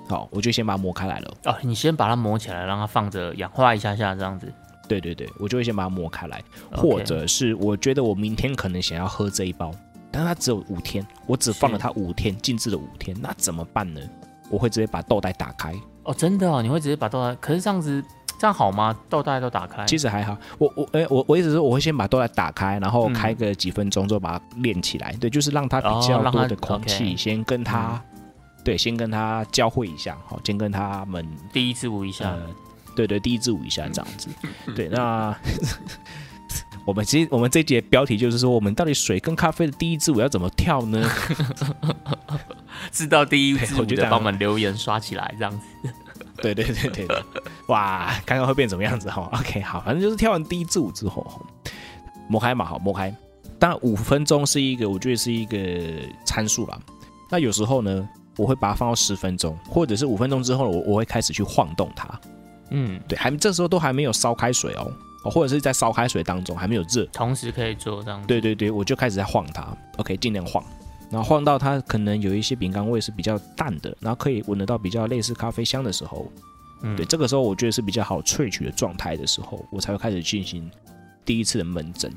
[0.08, 1.34] 好，我就先把它磨开来了。
[1.44, 4.52] 哦，你先把它磨起来，让它放着氧化一下下，这样子。
[4.88, 9.72] 对对对，我就会先把它磨开来，或者是我觉得我明天可能想要喝这一包。
[10.14, 14.00] 但它只有五天，我只放了它五天，静置了五天，那怎么办呢？
[14.48, 15.74] 我会直接把豆袋打开。
[16.04, 17.34] 哦，真的哦，你会直接把豆袋？
[17.40, 18.00] 可是这样子，
[18.38, 18.96] 这样好吗？
[19.08, 19.84] 豆袋都打开？
[19.86, 20.36] 其实还好。
[20.58, 25.12] 我我哎，我我意思是，我会先把豆袋打开，然后开个几分钟之后把它练起来。
[25.14, 28.00] 对，就是让它比较多的空气先跟它，
[28.62, 32.36] 对，先跟它交汇一下，好，先跟他们第一次舞一下。
[32.94, 34.28] 对对，第一支舞一下这样子。
[34.76, 35.36] 对，那。
[36.86, 41.08] 我们其实我们这节标题就是说，我们到底水跟咖啡的第一支舞要怎么跳呢？
[42.92, 45.58] 知道第一支舞就帮我们留言刷起来，这样子。
[46.42, 47.22] 对对对对对，
[47.68, 49.30] 哇， 看看会变怎么样子哈。
[49.32, 51.24] OK，好，反正就是跳完第一支舞之后，
[52.28, 53.14] 摸开嘛，好摸开。
[53.58, 55.58] 当然五分钟是一个，我觉得是一个
[56.26, 56.78] 参数啦。
[57.30, 62.20] 那有时候呢，我会把它放到十分钟，或者是五分钟之后，我我会开始去晃动它。
[62.70, 64.92] 嗯，对，还这时候都还没有烧开水哦。
[65.24, 68.24] 哦，或者是在烧开水当中还没有热，同时可以做这样。
[68.26, 70.62] 对对对，我就开始在晃它，OK，尽量晃，
[71.10, 76.30] 然后晃到它可能有一些饼干味是比较淡的，然后可以闻得到比较类似咖啡香的时候，
[76.82, 80.70] 嗯，对，这个时候我觉得是比较好萃取的状态的时候，我才会开始进行
[81.24, 82.10] 第一次的闷蒸。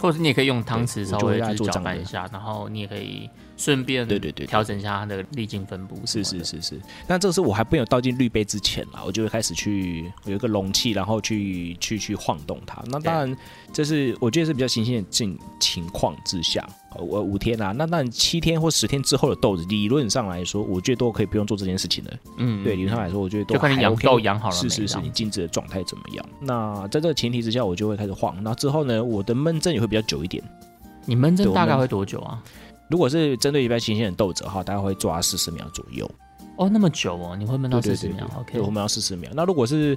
[0.00, 6.00] 或者你也可以用汤匙稍微去搅拌一下，然后你也可以顺便对对对调整一下它的粒径分布。
[6.06, 12.82] 是是是是，那这个是我还没有倒进滤杯之前啦，我就会开始去有一个容器，然后去去去晃动它。
[12.86, 13.36] 那当然，
[13.72, 16.66] 这是我觉得是比较新鲜的情情况之下。
[16.98, 22.10] 我五天啊，那那七天或十天之后的豆子，理论上来说，我觉得都可以不用做这件事情了。
[22.38, 26.26] 嗯，对，理论上来说，我觉得都看你养豆养好了，是是是，你静止的状态怎么样？
[26.40, 28.36] 那在这个前提之下，我就会开始晃。
[28.42, 30.42] 那之后呢，我的闷蒸也会比较久一点。
[31.04, 32.42] 你闷蒸大概会多久啊？
[32.88, 36.08] 如果是针对一般新鲜的豆子哈，大概会抓四十秒左右。
[36.56, 39.30] 哦，那么久哦，你会闷到四十秒？OK，我闷到四十秒。
[39.34, 39.96] 那如果是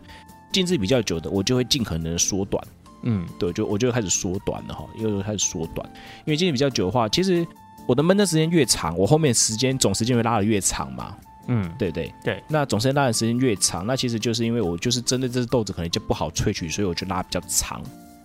[0.51, 2.63] 静置比较久的，我就会尽可能缩短。
[3.05, 5.89] 嗯，对，就我就开始缩短了哈，又开始缩短，
[6.25, 7.47] 因为今天比较久的话，其实。
[7.87, 11.15] 我的闷的时间越长，我后面时间总时间会拉的越长嘛？
[11.49, 12.43] 嗯，对对对。
[12.47, 17.79] 那总时间拉的时间越长，那其实就是因为我就是针对这只豆子可能就不好萃取，所以我就拉比较长。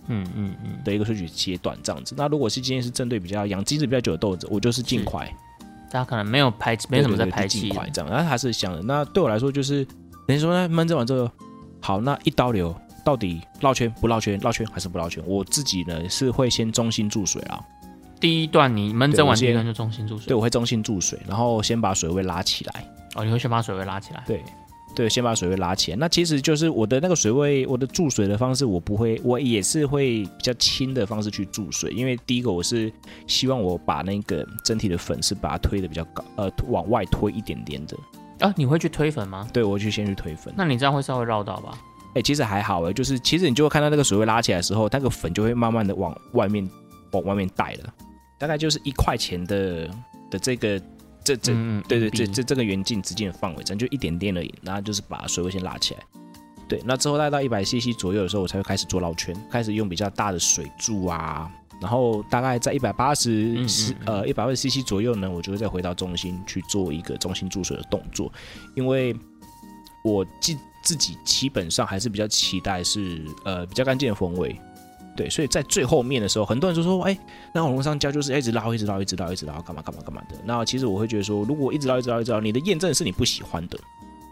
[0.07, 2.15] 嗯嗯嗯的一个萃取阶段这样子。
[2.17, 5.31] 那如果是今天是针对比较养机子比较久的豆子，我就是尽快。
[5.91, 8.09] 大家可能没有排，没什么在排气，尽快这样。
[8.09, 9.85] 那还是想，那对我来说就是，
[10.27, 11.29] 等于说呢，闷蒸完之后，
[11.79, 15.23] 好，那一刀流到底绕圈不绕圈，绕圈还是不绕圈？
[15.25, 17.63] 我自己呢是会先中心注水啊。
[18.19, 22.85] 第一段你闷蒸完第一段就中心注水，对，我会中心注水，然后先把水位拉起来。
[23.15, 24.23] 哦，你会先把水位拉起来？
[24.27, 24.43] 对，
[24.95, 25.97] 对，先把水位拉起来。
[25.97, 32.93] 那其实就是我的那个水位，我的注水的方式，我不会，我也是会比较轻的方式去注水，因为第一个我是
[33.25, 37.97] 希望我把那个整体的粉是把它推的比较高，呃，往外推一点点的。
[38.39, 39.47] 啊，你会去推粉吗？
[39.51, 40.53] 对，我去先去推粉。
[40.55, 41.77] 那你这样会稍微绕道吧？
[42.13, 46.69] 哎，其实还好哎，就是其实你就会看到那个水位拉起来的时候，那个粉就会慢慢的往外面
[47.11, 47.93] 往外面带了。
[48.37, 49.87] 大概就是一块钱的
[50.29, 50.81] 的这个
[51.23, 51.53] 这这
[51.87, 54.53] 对对这这这个圆径直径的范围，咱就一点点而已。
[54.63, 55.99] 然后就是把水位先拉起来，
[56.67, 56.81] 对。
[56.83, 61.49] 那之后大概到一百 CC 左右的时候，我才会开始做绕圈，开始用比较大的水柱啊。
[61.79, 63.57] 然后大概在一百八十
[64.05, 68.31] 呃一百二十 CC 左右呢，我就会再回到中心去做一个中心注水的动作，
[68.75, 69.15] 因为
[70.03, 74.59] 我自自己基本上还是比较期待是呃比较干净的风味。
[75.15, 77.17] 对，所以在最后面的时候，很多人就说：“哎，
[77.53, 83.77] 那网络上家就是一直捞，一直捞，一直捞，一直捞，干嘛干嘛干嘛的。”那其实我会觉得说，如果一直捞，一直捞，一直捞，你的验证是你不喜欢的，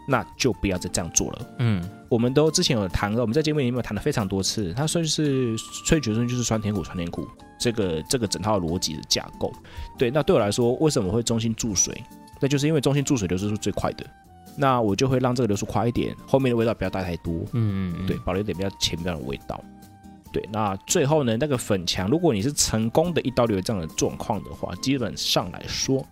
[0.08, 1.46] 那就不要再这样做了。
[1.58, 9.52] 嗯，我们都之前有谈了，我们在节目里面谈了非常多次，它算是萃取出就是酸甜苦，酸甜苦这个这个整套逻辑的架构。
[9.98, 12.02] 对，那对我来说，为什么会中心注水？
[12.40, 14.06] 那就是因为中心注水流失是最快的，
[14.56, 17.44] 那我就会让这个流速快一点，后面的味道不要带太多。
[17.52, 19.62] 嗯嗯，对，保留一点比较前面的味道。
[20.32, 26.06] 对，那最后呢，那个粉墙，如果你是成功的一刀流这样的状况的话，基本上来说，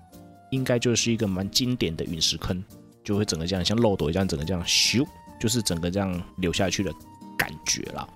[0.51, 2.63] 应该就是一个蛮经典的陨石坑，
[3.05, 5.07] 就会整个这样像漏斗一样，整个这样咻，
[5.39, 6.93] 就是整个这样流下去的
[7.37, 8.07] 感觉啦。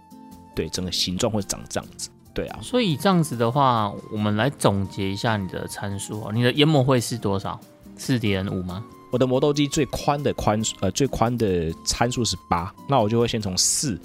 [0.54, 2.11] 对，整个形状会长这样子。
[2.35, 7.61] 对啊，所以这样子的话，我们来总结一下你的参数啊，你的研磨会是多少？
[7.96, 8.85] 四点五吗？
[9.12, 14.01] 我的磨豆机最宽的宽呃最宽的参数是八，那我就会先从四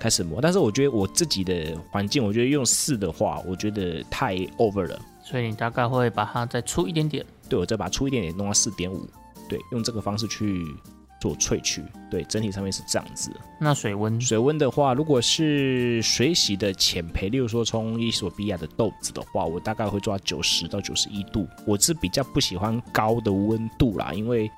[0.00, 0.40] 开始磨。
[0.42, 5.00] 但是我觉得我自己的环境，我觉得用四的话，我觉得太 over 了。
[5.22, 7.24] 所以你大概会把它再粗一点点。
[7.48, 9.08] 对，我再把它粗一点点弄到四点五。
[9.48, 10.66] 对，用这个方式去。
[11.20, 13.30] 做萃取，对，整体上面是这样子。
[13.58, 21.48] 那水温，水温的话，如果是水洗的浅培，例如说从伊索比亚的豆子的话，我大概会抓九十到九十一度。
[21.66, 24.48] 我是比较不喜欢高的温度啦，因为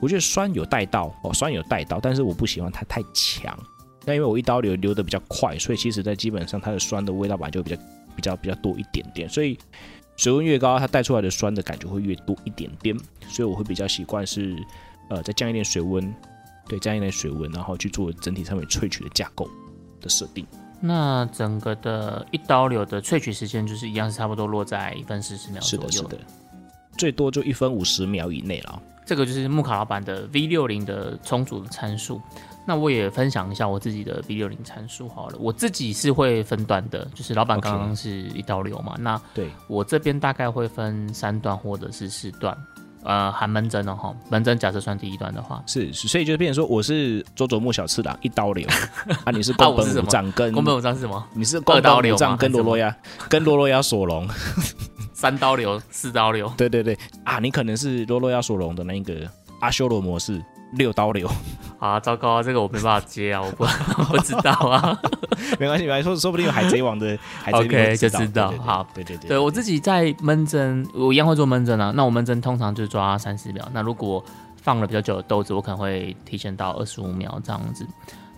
[0.00, 3.58] 我觉得酸有带到哦，酸有带到，但是我不喜欢它太强。
[4.04, 7.76] 那因为我一刀流流的比较快，所以其实在基本上它的酸的味道本来就比较
[8.14, 9.58] 比较比较多一点点，所以
[10.16, 12.94] 水温越高，它带出来的酸的感觉会越多一点点。
[13.28, 14.54] 所以我会比较习惯是。
[15.08, 16.14] 呃，再降一点水温，
[16.68, 19.48] 对，降一点水温，然后去做整体上面萃取的架构
[20.00, 20.46] 的设定。
[20.80, 25.90] 那整个的一刀流的萃取时间就是一样，是差不多落在一分四十秒左右。
[25.90, 26.18] 是的，是的，
[26.96, 28.82] 最多就一分五十秒以内了。
[29.04, 32.20] 这个就是木卡老板的 V 六零的充足的参数。
[32.64, 35.36] 那我也分享一下我自己的 V 六零参数好了。
[35.38, 42.56] 我自己是会分段的，就是老板刚刚是一刀流嘛，那对我这边大概会分三段或者是四段。
[43.04, 48.66] 呃，含门针哦，哈，门针假设算第一段的话，是，所以就变成说，我是佐佐木小次郎一刀流，
[49.24, 51.24] 啊，你是宫本武藏跟宫本武藏是什么？
[51.34, 52.96] 你是二刀流跟罗罗亚
[53.28, 54.28] 跟罗罗亚索隆，
[55.12, 59.28] 三刀流四刀流，对对对，啊，你可能是罗罗亚索隆的那个
[59.60, 60.42] 阿修罗模式。
[60.72, 61.30] 六刀流。
[61.78, 63.64] 啊，糟糕啊，这个我没办法接啊，我不
[64.14, 64.96] 不知道啊，
[65.58, 74.24] 没关系，没关系，说说不定有海贼王的海贼 OK 就知道，好，对对对，对我自己在闷针，我一样会做闷针啊，那我闷针通常就抓三十秒，那如果
[74.62, 77.84] 放了比较久的豆子，我可能会提前到二十五秒这样子。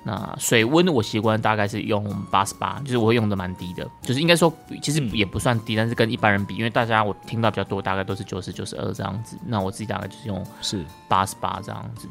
[0.07, 4.51] 那水温我习惯大概是用八十八，就是我会用的蛮低的，就是应该说
[4.83, 12.09] 其实也不算低，但是跟一般人比，因为大家我听到比较多，大概都是九十九十二这样子，那我自己大概就是用是八十八这样子。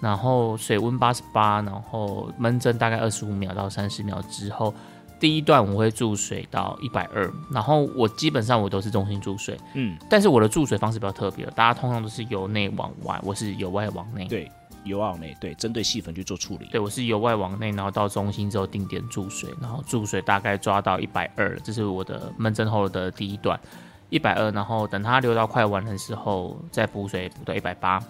[0.00, 4.72] 然后水温八十八，然后闷蒸大概二十五秒到三十秒之后，
[5.18, 14.48] 第一段我会注水到一百二，然后我基本上我都是中心注水，嗯，但是我的注水方式比较特别，大家通常都是由内往外，我是由外往内，对，
[14.84, 23.58] 由外往内，对，针对细粉去做处理，对我是由外往内，然后到中心之后定点注水，然后注水大概抓到一百二，这是我的闷蒸后的第一段，
[24.10, 28.00] 一百二，然后等它流到快完的时候再补水补到一百八。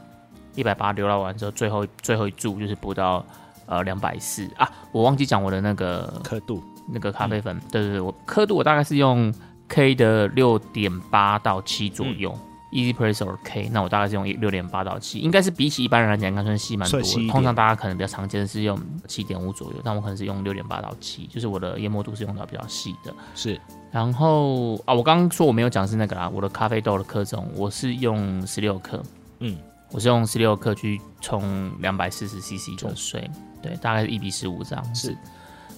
[0.54, 3.24] 一百八流到完之后，最后最后一注就是补到
[3.66, 4.70] 呃两百四啊！
[4.92, 9.32] 我忘记讲我的那个刻度，那个咖啡粉，对对对，我刻度我大概是用
[9.68, 12.36] K 的六点八到七左右
[12.72, 17.00] ，Easy Press K，那我大概是用六点八到七，应该是比起一般人来讲，应该算细蛮多。
[17.30, 23.14] 通常大家可能比较常见的是用七点五左右，但我可能是用六点八到七，就是我的研磨度是用到比较细的。
[23.34, 29.02] 是，然后啊，我刚刚说我没有讲是那个啦，我的咖啡豆的克重我是用十六克，
[29.40, 29.56] 嗯。
[29.90, 33.30] 我是用十六克去冲两百四十 CC 的水，
[33.62, 35.16] 对，大概是一比十五这样子。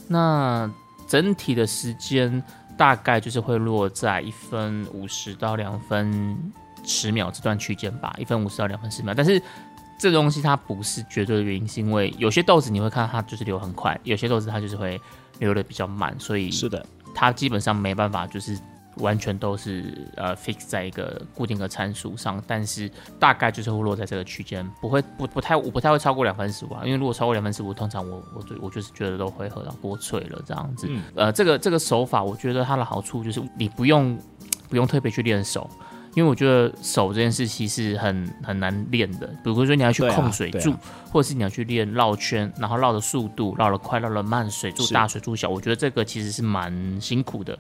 [0.08, 0.68] 那
[1.06, 2.42] 整体的时间
[2.76, 6.36] 大概就是会落在一分五十到两分
[6.84, 9.14] 十秒这段区间吧，一分五十到两分十秒。
[9.14, 9.40] 但是
[9.98, 15.00] 这个东西它不是绝对的原因，是因为有些豆子你会看它就是流很快，有些豆子它就是会
[15.38, 18.58] 流的比较慢，所以是的，它基本上没办法就是。
[19.00, 30.88] 完全都是呃 fix 在一个固定的参数上，但是大概就是会落在这个区间，不会不不太我不太会超过两分十五啊，因为如果超过两分十五，通常我我我就是觉得都会喝到过脆了这样子。
[31.14, 34.18] 呃，这个这个手法，我觉得它的好处就是你不用
[34.68, 35.68] 不用特别去练手，
[36.14, 39.26] 因为我觉得手这件事其实很很难练的。
[39.42, 40.74] 比如说你要去控水柱，
[41.12, 47.58] 或者是你要去练绕圈，然后绕的速度，绕的快，绕的慢，水柱大水柱小，我觉得这个其实是蛮辛苦的。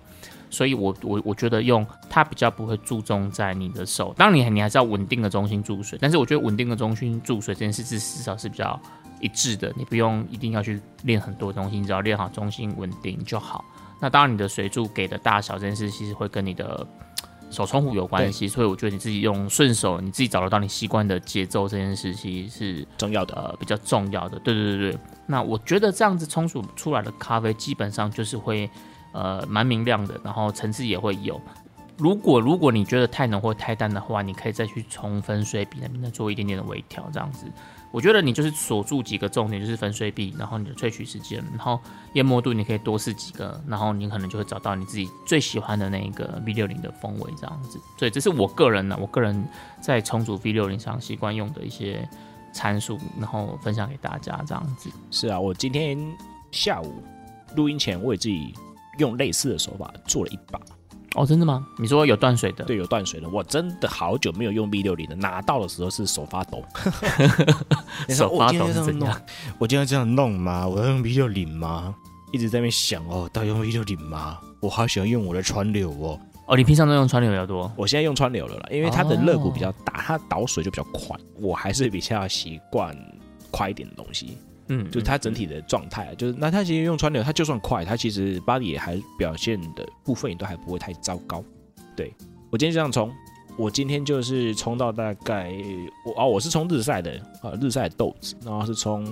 [0.50, 8.78] 所以，我我我觉得用它比较不会注重在你的手，当然你你还是要稳定的中心注水，但是我觉得稳定的中心注水这件事是至少是比较
[9.20, 13.64] 一致的，你不用一定要去练很多东西，你只要练好中心稳定就好。
[14.00, 16.84] 那当然你的水柱给的大小这件事其实会跟你的
[17.48, 24.38] 手冲壶有关系，所以我觉得你自己用顺手，你自己找得到你习惯的节奏这件事其实是重要的，呃，比较重要的。
[24.40, 28.68] 对对对对，那我觉得这样子冲煮出来的咖啡基本上就是会。
[29.12, 31.40] 呃，蛮明亮的，然后层次也会有。
[31.96, 37.44] 如果如果你觉得太浓或太淡的话，你可以再去从粉水比那边再做一点点的微调，这样子。
[37.92, 41.78] 我觉得你就是锁住几个重点，就是粉水比，然后你的萃取时间，然后
[42.12, 47.78] 研磨度，你可以多试几个，然后你可能就会找到你自己最喜欢的那一个 V 六零的风味，这样子。
[47.98, 49.44] 所以这是我个人呢，我个人
[49.80, 52.08] 在重组 V 六零上习惯用的一些
[52.52, 54.88] 参数，然后分享给大家这样子。
[55.10, 55.98] 是啊，我今天
[56.50, 57.02] 下午。
[57.56, 58.54] 录音前我也自己
[58.98, 60.60] 用类似的手法做了一把。
[61.16, 61.66] 哦，真的吗？
[61.76, 62.64] 你说有断水的？
[62.64, 63.28] 对，有断水的。
[63.28, 66.62] 我真的好久没有用 V 六零了，拿到的时候是手发抖。
[68.08, 69.20] 手发抖是怎样？
[69.58, 70.68] 我今天这样弄吗？
[70.68, 71.92] 我要用 V 六零吗？
[72.32, 74.38] 一直在那边想哦，到底用 V 六零吗？
[74.60, 76.20] 我好喜欢用我的川柳哦。
[76.46, 77.72] 哦，你平常都用川柳比较多？
[77.76, 81.16] 我现在用川柳了啦，因为它的热骨比较大，它导水就比较快。
[81.40, 82.96] 我还是比较习惯
[83.50, 84.38] 快一点的东西。
[84.72, 91.44] 嗯，就是它整体的状态，就是那它其实用川流，它就算快，它其实 body 也还表现的部分也都还不会太糟糕。
[91.96, 92.14] 对
[92.50, 93.12] 我今天这样冲，
[93.58, 95.52] 我今天就是冲到大概
[96.06, 99.04] 我哦，我是冲日晒的啊，日晒豆子，然后是冲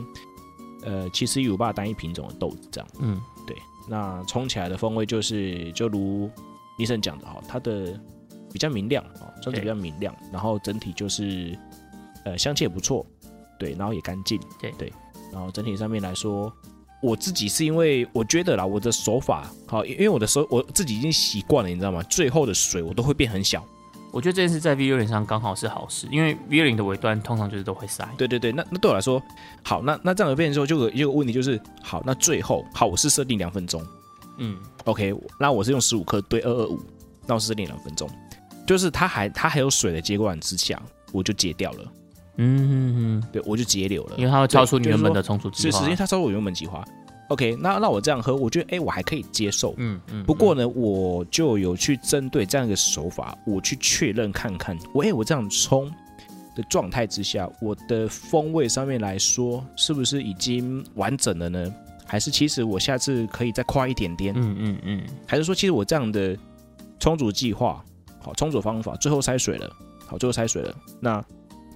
[0.84, 2.88] 呃七十一五八单一品种的豆子这样。
[3.00, 3.56] 嗯，对，
[3.88, 6.30] 那冲起来的风味就是就如
[6.78, 8.00] 医生讲的哈，它的
[8.52, 11.58] 比较明亮啊，身体比较明亮，然后整体就是
[12.24, 13.04] 呃香气也不错，
[13.58, 14.92] 对，然后也干净，对对。
[15.32, 16.52] 然后整体上面来说，
[17.02, 22.02] 我自己是因为我觉得啦，我的手法好，因为我的手我自己已经习惯了，你知道吗？
[22.04, 23.64] 最后的水我都会变很小。
[24.10, 28.08] 我觉得这件事在 V 六零上刚好是好事，因为 V 六零的尾端通常就是都会塞。
[28.16, 29.22] 对对对，那那对我来说
[29.62, 33.84] 好，那那这样的变之后，就有一个问题就是好，那最后好，我是设定两分钟，
[34.38, 34.56] 嗯
[34.86, 36.80] ，OK，那我是用十五克兑二二五，
[37.26, 38.08] 那我是设定两分钟，
[38.66, 40.80] 就是它还它还有水的接管之下，
[41.12, 41.92] 我就解掉了。
[42.38, 45.78] 嗯嗯嗯，对，我就截流了，因为它会超出你原本的冲煮计划。
[45.78, 46.84] 是，时间它超出我原本计划。
[47.28, 49.74] OK，那那我这样喝，我觉得哎，我还可以接受。
[49.76, 50.24] 嗯嗯。
[50.24, 55.92] 不过呢，我就有去针对这样一个手法，我去确认看看，我哎，我这样冲
[56.56, 61.74] 的状态之下，我的风味上面来说，是不是已经完整了呢？
[62.06, 64.32] 还是其实我下次可以再快一点点？
[64.34, 65.02] 嗯嗯嗯。
[65.26, 66.34] 还是说，其实我这样的
[66.98, 67.84] 冲煮计划，
[68.20, 69.70] 好，冲煮方法，最后筛水了，
[70.06, 71.22] 好，最后筛水了，那。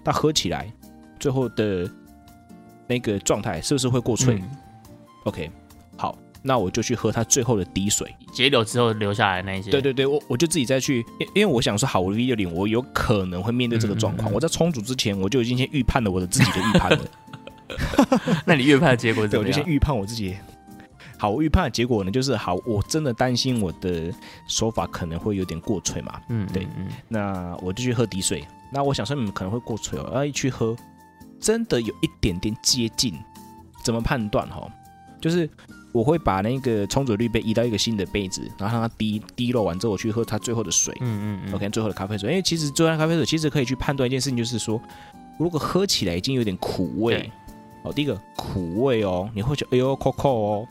[0.05, 0.73] 它喝起来，
[1.19, 1.91] 最后的
[2.87, 4.43] 那个状态是不是会过脆
[5.25, 5.51] ？OK，
[5.97, 9.71] 好，那我就去喝它最后的滴水，截流之后留下来那一些。
[9.71, 14.33] 对对对，我我就自己再去，因因为我想说，好，我 V 六零，我有可能会面对这个状况。
[14.33, 16.99] 我在冲煮之前，我就已经先预判了我的自己的预判了。
[18.45, 19.51] 那你预判的结果怎么样？
[19.51, 20.37] 我就先预判我自己。
[21.17, 24.13] 好，我预判的结果呢，就是好，我真的担心我的
[24.49, 26.21] 手法可能会有点过脆嘛。
[26.29, 28.45] 嗯，对，嗯，那我就去喝滴水。
[28.73, 30.77] 那我想说你们可能会过萃哦，然后一去喝，
[31.39, 33.15] 真的有一点点接近。
[33.85, 34.71] 怎么判断哈？
[35.21, 35.49] 就是
[35.93, 40.97] 我会把那个冲煮滤杯移到一个新的杯子，然后让它滴滴漏完之后，我去喝它最后的水。
[41.01, 41.55] 嗯嗯嗯。
[41.55, 42.31] OK，最后的咖啡水。
[42.31, 44.81] 因为其实最后的咖啡水其实可以去判断一件事情，就是说，
[45.37, 47.29] 如果喝起来已经有点苦味，
[47.83, 50.69] 哦，第一个苦味哦，你会觉得哎呦，Coco 哦，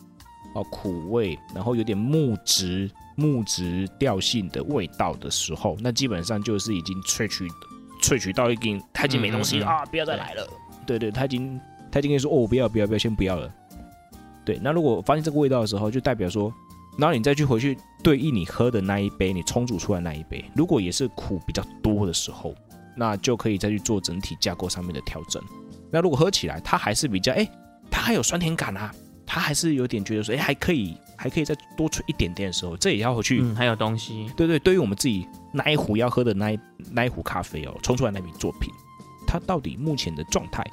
[0.54, 7.46] 哦苦味，然后有点木质木质调性的味道的时候，那基本上就是已经萃取。
[8.02, 9.86] 萃取到已经，他已经没东西了啊！
[9.86, 10.48] 不要再来了。
[10.86, 11.60] 对对，他已经，
[11.92, 13.50] 他已经跟你说哦，不要不要不要，先不要了。
[14.44, 16.52] 对，那如果发现这个味道的时候，就代表说，
[16.98, 22.54] 然后你再去回去对应你喝的那一杯，你冲煮出来那一杯，如果也是苦比较多的时候，
[22.96, 25.42] 那就可以再去做整体架构上面的调整。
[25.92, 27.48] 那如果喝起来它还是比较，哎，
[27.90, 28.92] 它还有酸甜感啊，
[29.26, 33.40] 它还是有点觉得说，哎，还可以，还可以再多吹一点点的时候，这也要回去。
[33.42, 34.30] 嗯，还有东西。
[34.36, 35.28] 对对，对于我们自己。
[35.54, 36.60] 那一壶要喝的那一
[36.92, 38.74] 那一壶咖啡哦，冲出来那瓶作品，
[39.28, 40.66] 它到底目前的状态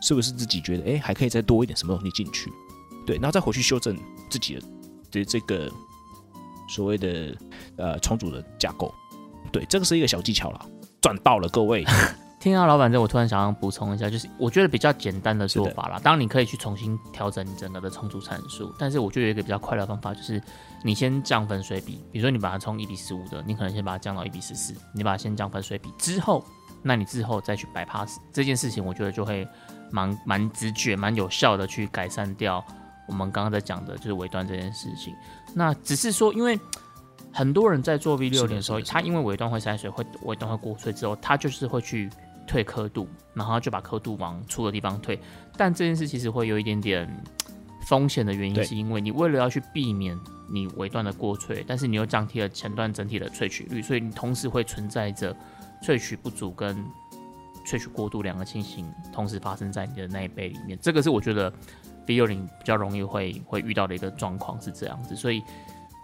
[0.00, 2.48] 是不是自己觉得哎还可以再多一点什么东西进去？
[3.04, 3.98] 对，然后再回去修正
[4.30, 4.62] 自己的
[5.10, 5.68] 的这个
[6.68, 7.36] 所谓的
[7.76, 8.94] 呃重组的架构。
[9.50, 10.66] 对，这个是一个小技巧了，
[11.00, 11.84] 赚到了各位。
[12.38, 15.98] 听到老板这，我突然想要补充一下，就是我觉得比较简单的做法啦。
[16.02, 20.40] 当然你可以去重新调整你整个的充足参数，但是我觉得有一个比较快的方法，就是
[20.82, 22.04] 你先降粉水比。
[22.12, 26.44] 比如说你把它从一比十五的，你可能先把它降到一比十四，你把它先降粉水比之后，
[26.82, 29.48] 那你之后再去摆 pass 这件事情，我觉得就会
[29.90, 32.64] 蛮 蛮直觉、蛮有效的去改善掉
[33.08, 35.12] 我们刚刚在讲的就是尾端这件事情。
[35.54, 36.56] 那只是说，因为
[37.32, 42.08] 很多人在做 V 六点的时候，他因为尾端会塞水，会尾端会过水之后，他就是会去。
[42.46, 45.18] 退刻度，然后就把刻度往粗的地方退，
[45.56, 47.24] 但这件事其实会有一点点
[47.86, 50.18] 风险的原因，是因为你为了要去避免
[50.48, 55.36] 你尾段的过萃，但是你又降低了前段整体的萃取率，所以你同时会存在着
[55.82, 56.76] 萃取不足跟
[57.66, 60.78] 萃取过度两个情形同时发生在你的那一杯里面。
[60.80, 61.52] 这个是我觉得
[62.06, 65.42] V 六零比较容易会会遇到的一个状况是这样子，所以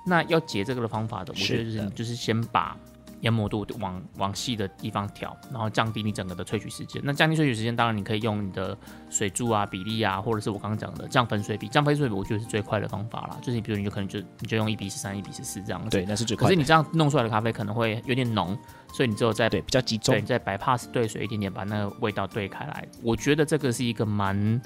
[0.05, 2.76] 那要解这个的方法的，我觉得就是就是先把。
[3.23, 7.01] 研磨度往往细的地方调，然后降低你整个的萃取时间。
[7.05, 8.77] 那降低萃取时间，当然你可以用你的
[9.09, 11.68] 水柱啊、比例啊，或者是我刚刚讲的降粉水比。
[11.68, 13.39] 降粉水比我觉得是最快的方法啦。
[13.41, 15.91] 就是你比如你就可能就你就用一比十三、一比十四这样子。
[15.91, 16.47] 对，那是最快。
[16.47, 18.59] 可是你这样弄出来的咖啡可能会有点浓，
[18.93, 22.85] 所以你只有在对比较集中，对，在 bypass 兑水一点点，把那个味道兑开来。
[23.03, 24.61] 我觉得这个是一个蛮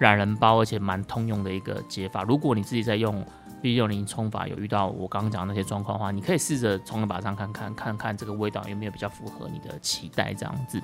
[0.00, 2.22] 懒人包，而且蛮通用的一个解法。
[2.22, 3.24] 如果你自己在用
[3.62, 10.80] V 六零冲法，有遇到我刚刚讲的那些状况的话，你可以试着冲一把上看看，看看这个味道有没有比较符合你的期待，这样子。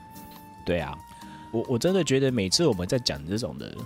[0.64, 0.97] 对啊，
[1.51, 3.77] 我我真的觉得每次我们在讲这种的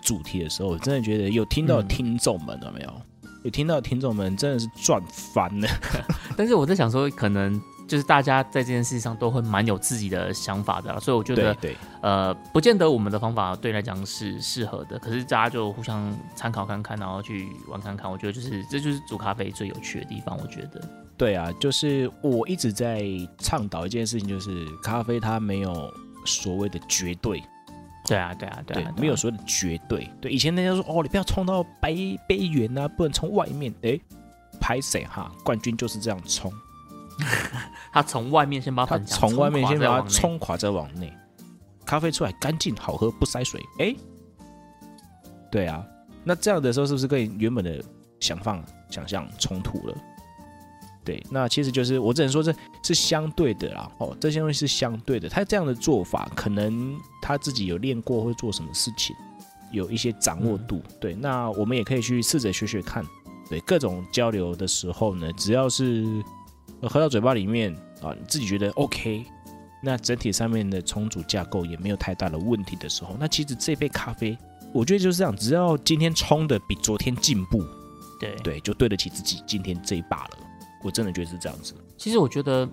[0.00, 3.02] 主题的时候，我真的觉得有听到听众们有没有？
[3.44, 5.68] 有听到听众们真的是赚翻了。
[6.36, 7.60] 但是我在想说，可能。
[7.92, 18.10] 就是大家在这件事上都会蛮有自己的想法的，所以我觉得，对，呃，不见得我们的方法对来讲是适合的，可是大家就互相参考看看，然后去玩看看。
[18.10, 20.38] 我觉得就是这就是煮咖啡最有趣的地方。
[20.40, 20.80] 我觉得，
[21.18, 23.04] 对啊，就是我一直在
[23.36, 25.92] 倡导一件事情，就是咖啡它没有
[26.24, 27.42] 所谓的绝对。
[28.08, 30.08] 对啊，对啊，对啊，没有所谓的绝对。
[30.18, 33.70] 对，以前人家说哦，你不要冲到杯杯缘啊，不能冲外面。
[33.82, 34.00] 哎，
[34.58, 35.30] 拍谁哈？
[35.44, 36.50] 冠军就是这样冲。
[37.92, 41.12] 他从外面先把它从外面先把它冲垮，再往内。
[41.84, 43.60] 咖啡出来干净好喝，不塞水。
[43.78, 43.94] 哎，
[45.50, 45.84] 对啊，
[46.24, 47.82] 那这样的时候是不是跟原本的
[48.20, 49.96] 想放想象冲突了？
[51.04, 52.54] 对，那其实就是我只能说这
[52.84, 53.90] 是相对的啦。
[53.98, 55.28] 哦，这些东西是相对的。
[55.28, 59.14] 他这样的做法，可能他自己有练过，会做什么事情，
[59.72, 60.80] 有一些掌握度。
[61.00, 63.04] 对，那我们也可以去试着学学看。
[63.50, 66.22] 对，各种交流的时候呢，只要是。
[66.88, 67.72] 喝到嘴巴里面
[68.02, 69.24] 啊，你自己觉得 OK，
[69.82, 74.36] 那整体上面的重组架构也没有太大的问题的时候，那其实这杯咖啡，
[74.72, 77.64] 我觉得就是这样，只要今天冲的比昨天进步，
[78.20, 80.38] 对对，就对得起自己今天这一把了。
[80.82, 81.74] 我真的觉得是这样子。
[81.96, 82.68] 其实我觉得。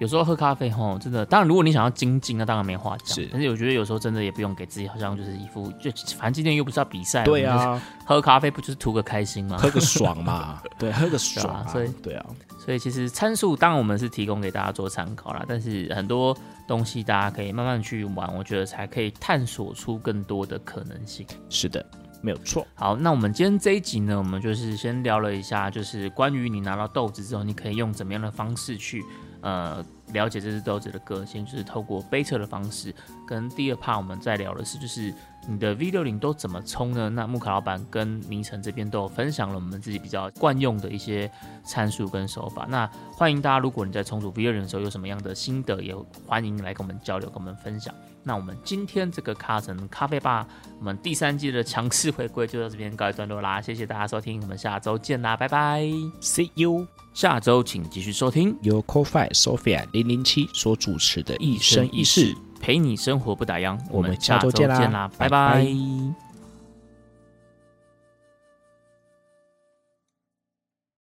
[0.00, 3.14] 有时候喝咖啡吼，真的，当然如果你想要精进，那当然没话讲。
[3.14, 9.58] 是，但是我觉得有时候真的也不用给自己好像就是一副就反正今天又不是要比赛，对啊，喝咖啡不就是图个开心吗？
[9.58, 11.68] 喝个爽嘛， 对，喝个爽。
[11.68, 12.26] 所以对啊，
[12.58, 16.34] 所以其实参数当然我们是提供给大家做参考啦，但是很多
[16.66, 21.26] 东西大家可以慢慢去玩，我觉得才可以探索出更多的可能性。
[21.50, 21.84] 是的，
[22.22, 22.66] 没有错。
[22.74, 29.04] 好，那我们今天这一集呢，我们就是先聊了一下，就是关于你拿到豆子之后，你可以用怎么样的方式去。
[29.42, 32.94] 呃，了解这只豆子的个性，就是透过杯测的方式。
[33.26, 35.14] 跟第二 part 我们在聊的是，就是
[35.48, 37.08] 你的 V 六零都怎么冲呢？
[37.08, 41.30] 那木卡老板跟明成这边都有分享了我们自己比较惯用的一些
[41.64, 42.66] 参数跟手法。
[42.68, 45.94] 那欢迎大家，如果你在冲煮 V 六零的时候有什么样的心得，也
[46.26, 47.94] 欢迎来跟我们交流，跟我们分享。
[48.22, 50.46] 那我们今天这个卡城咖啡吧，
[50.78, 53.62] 我们第三季的强势回归就到这边告一段落啦。
[53.62, 55.82] 谢谢大家收听，我们下周见啦，拜拜
[56.20, 56.99] ，See you。
[57.12, 63.78] 下周请继续收听由 Coffee Sophia 零零七所主持的《一生一世》，陪你生活不打烊。
[63.90, 65.66] 我们下周见啦，拜拜。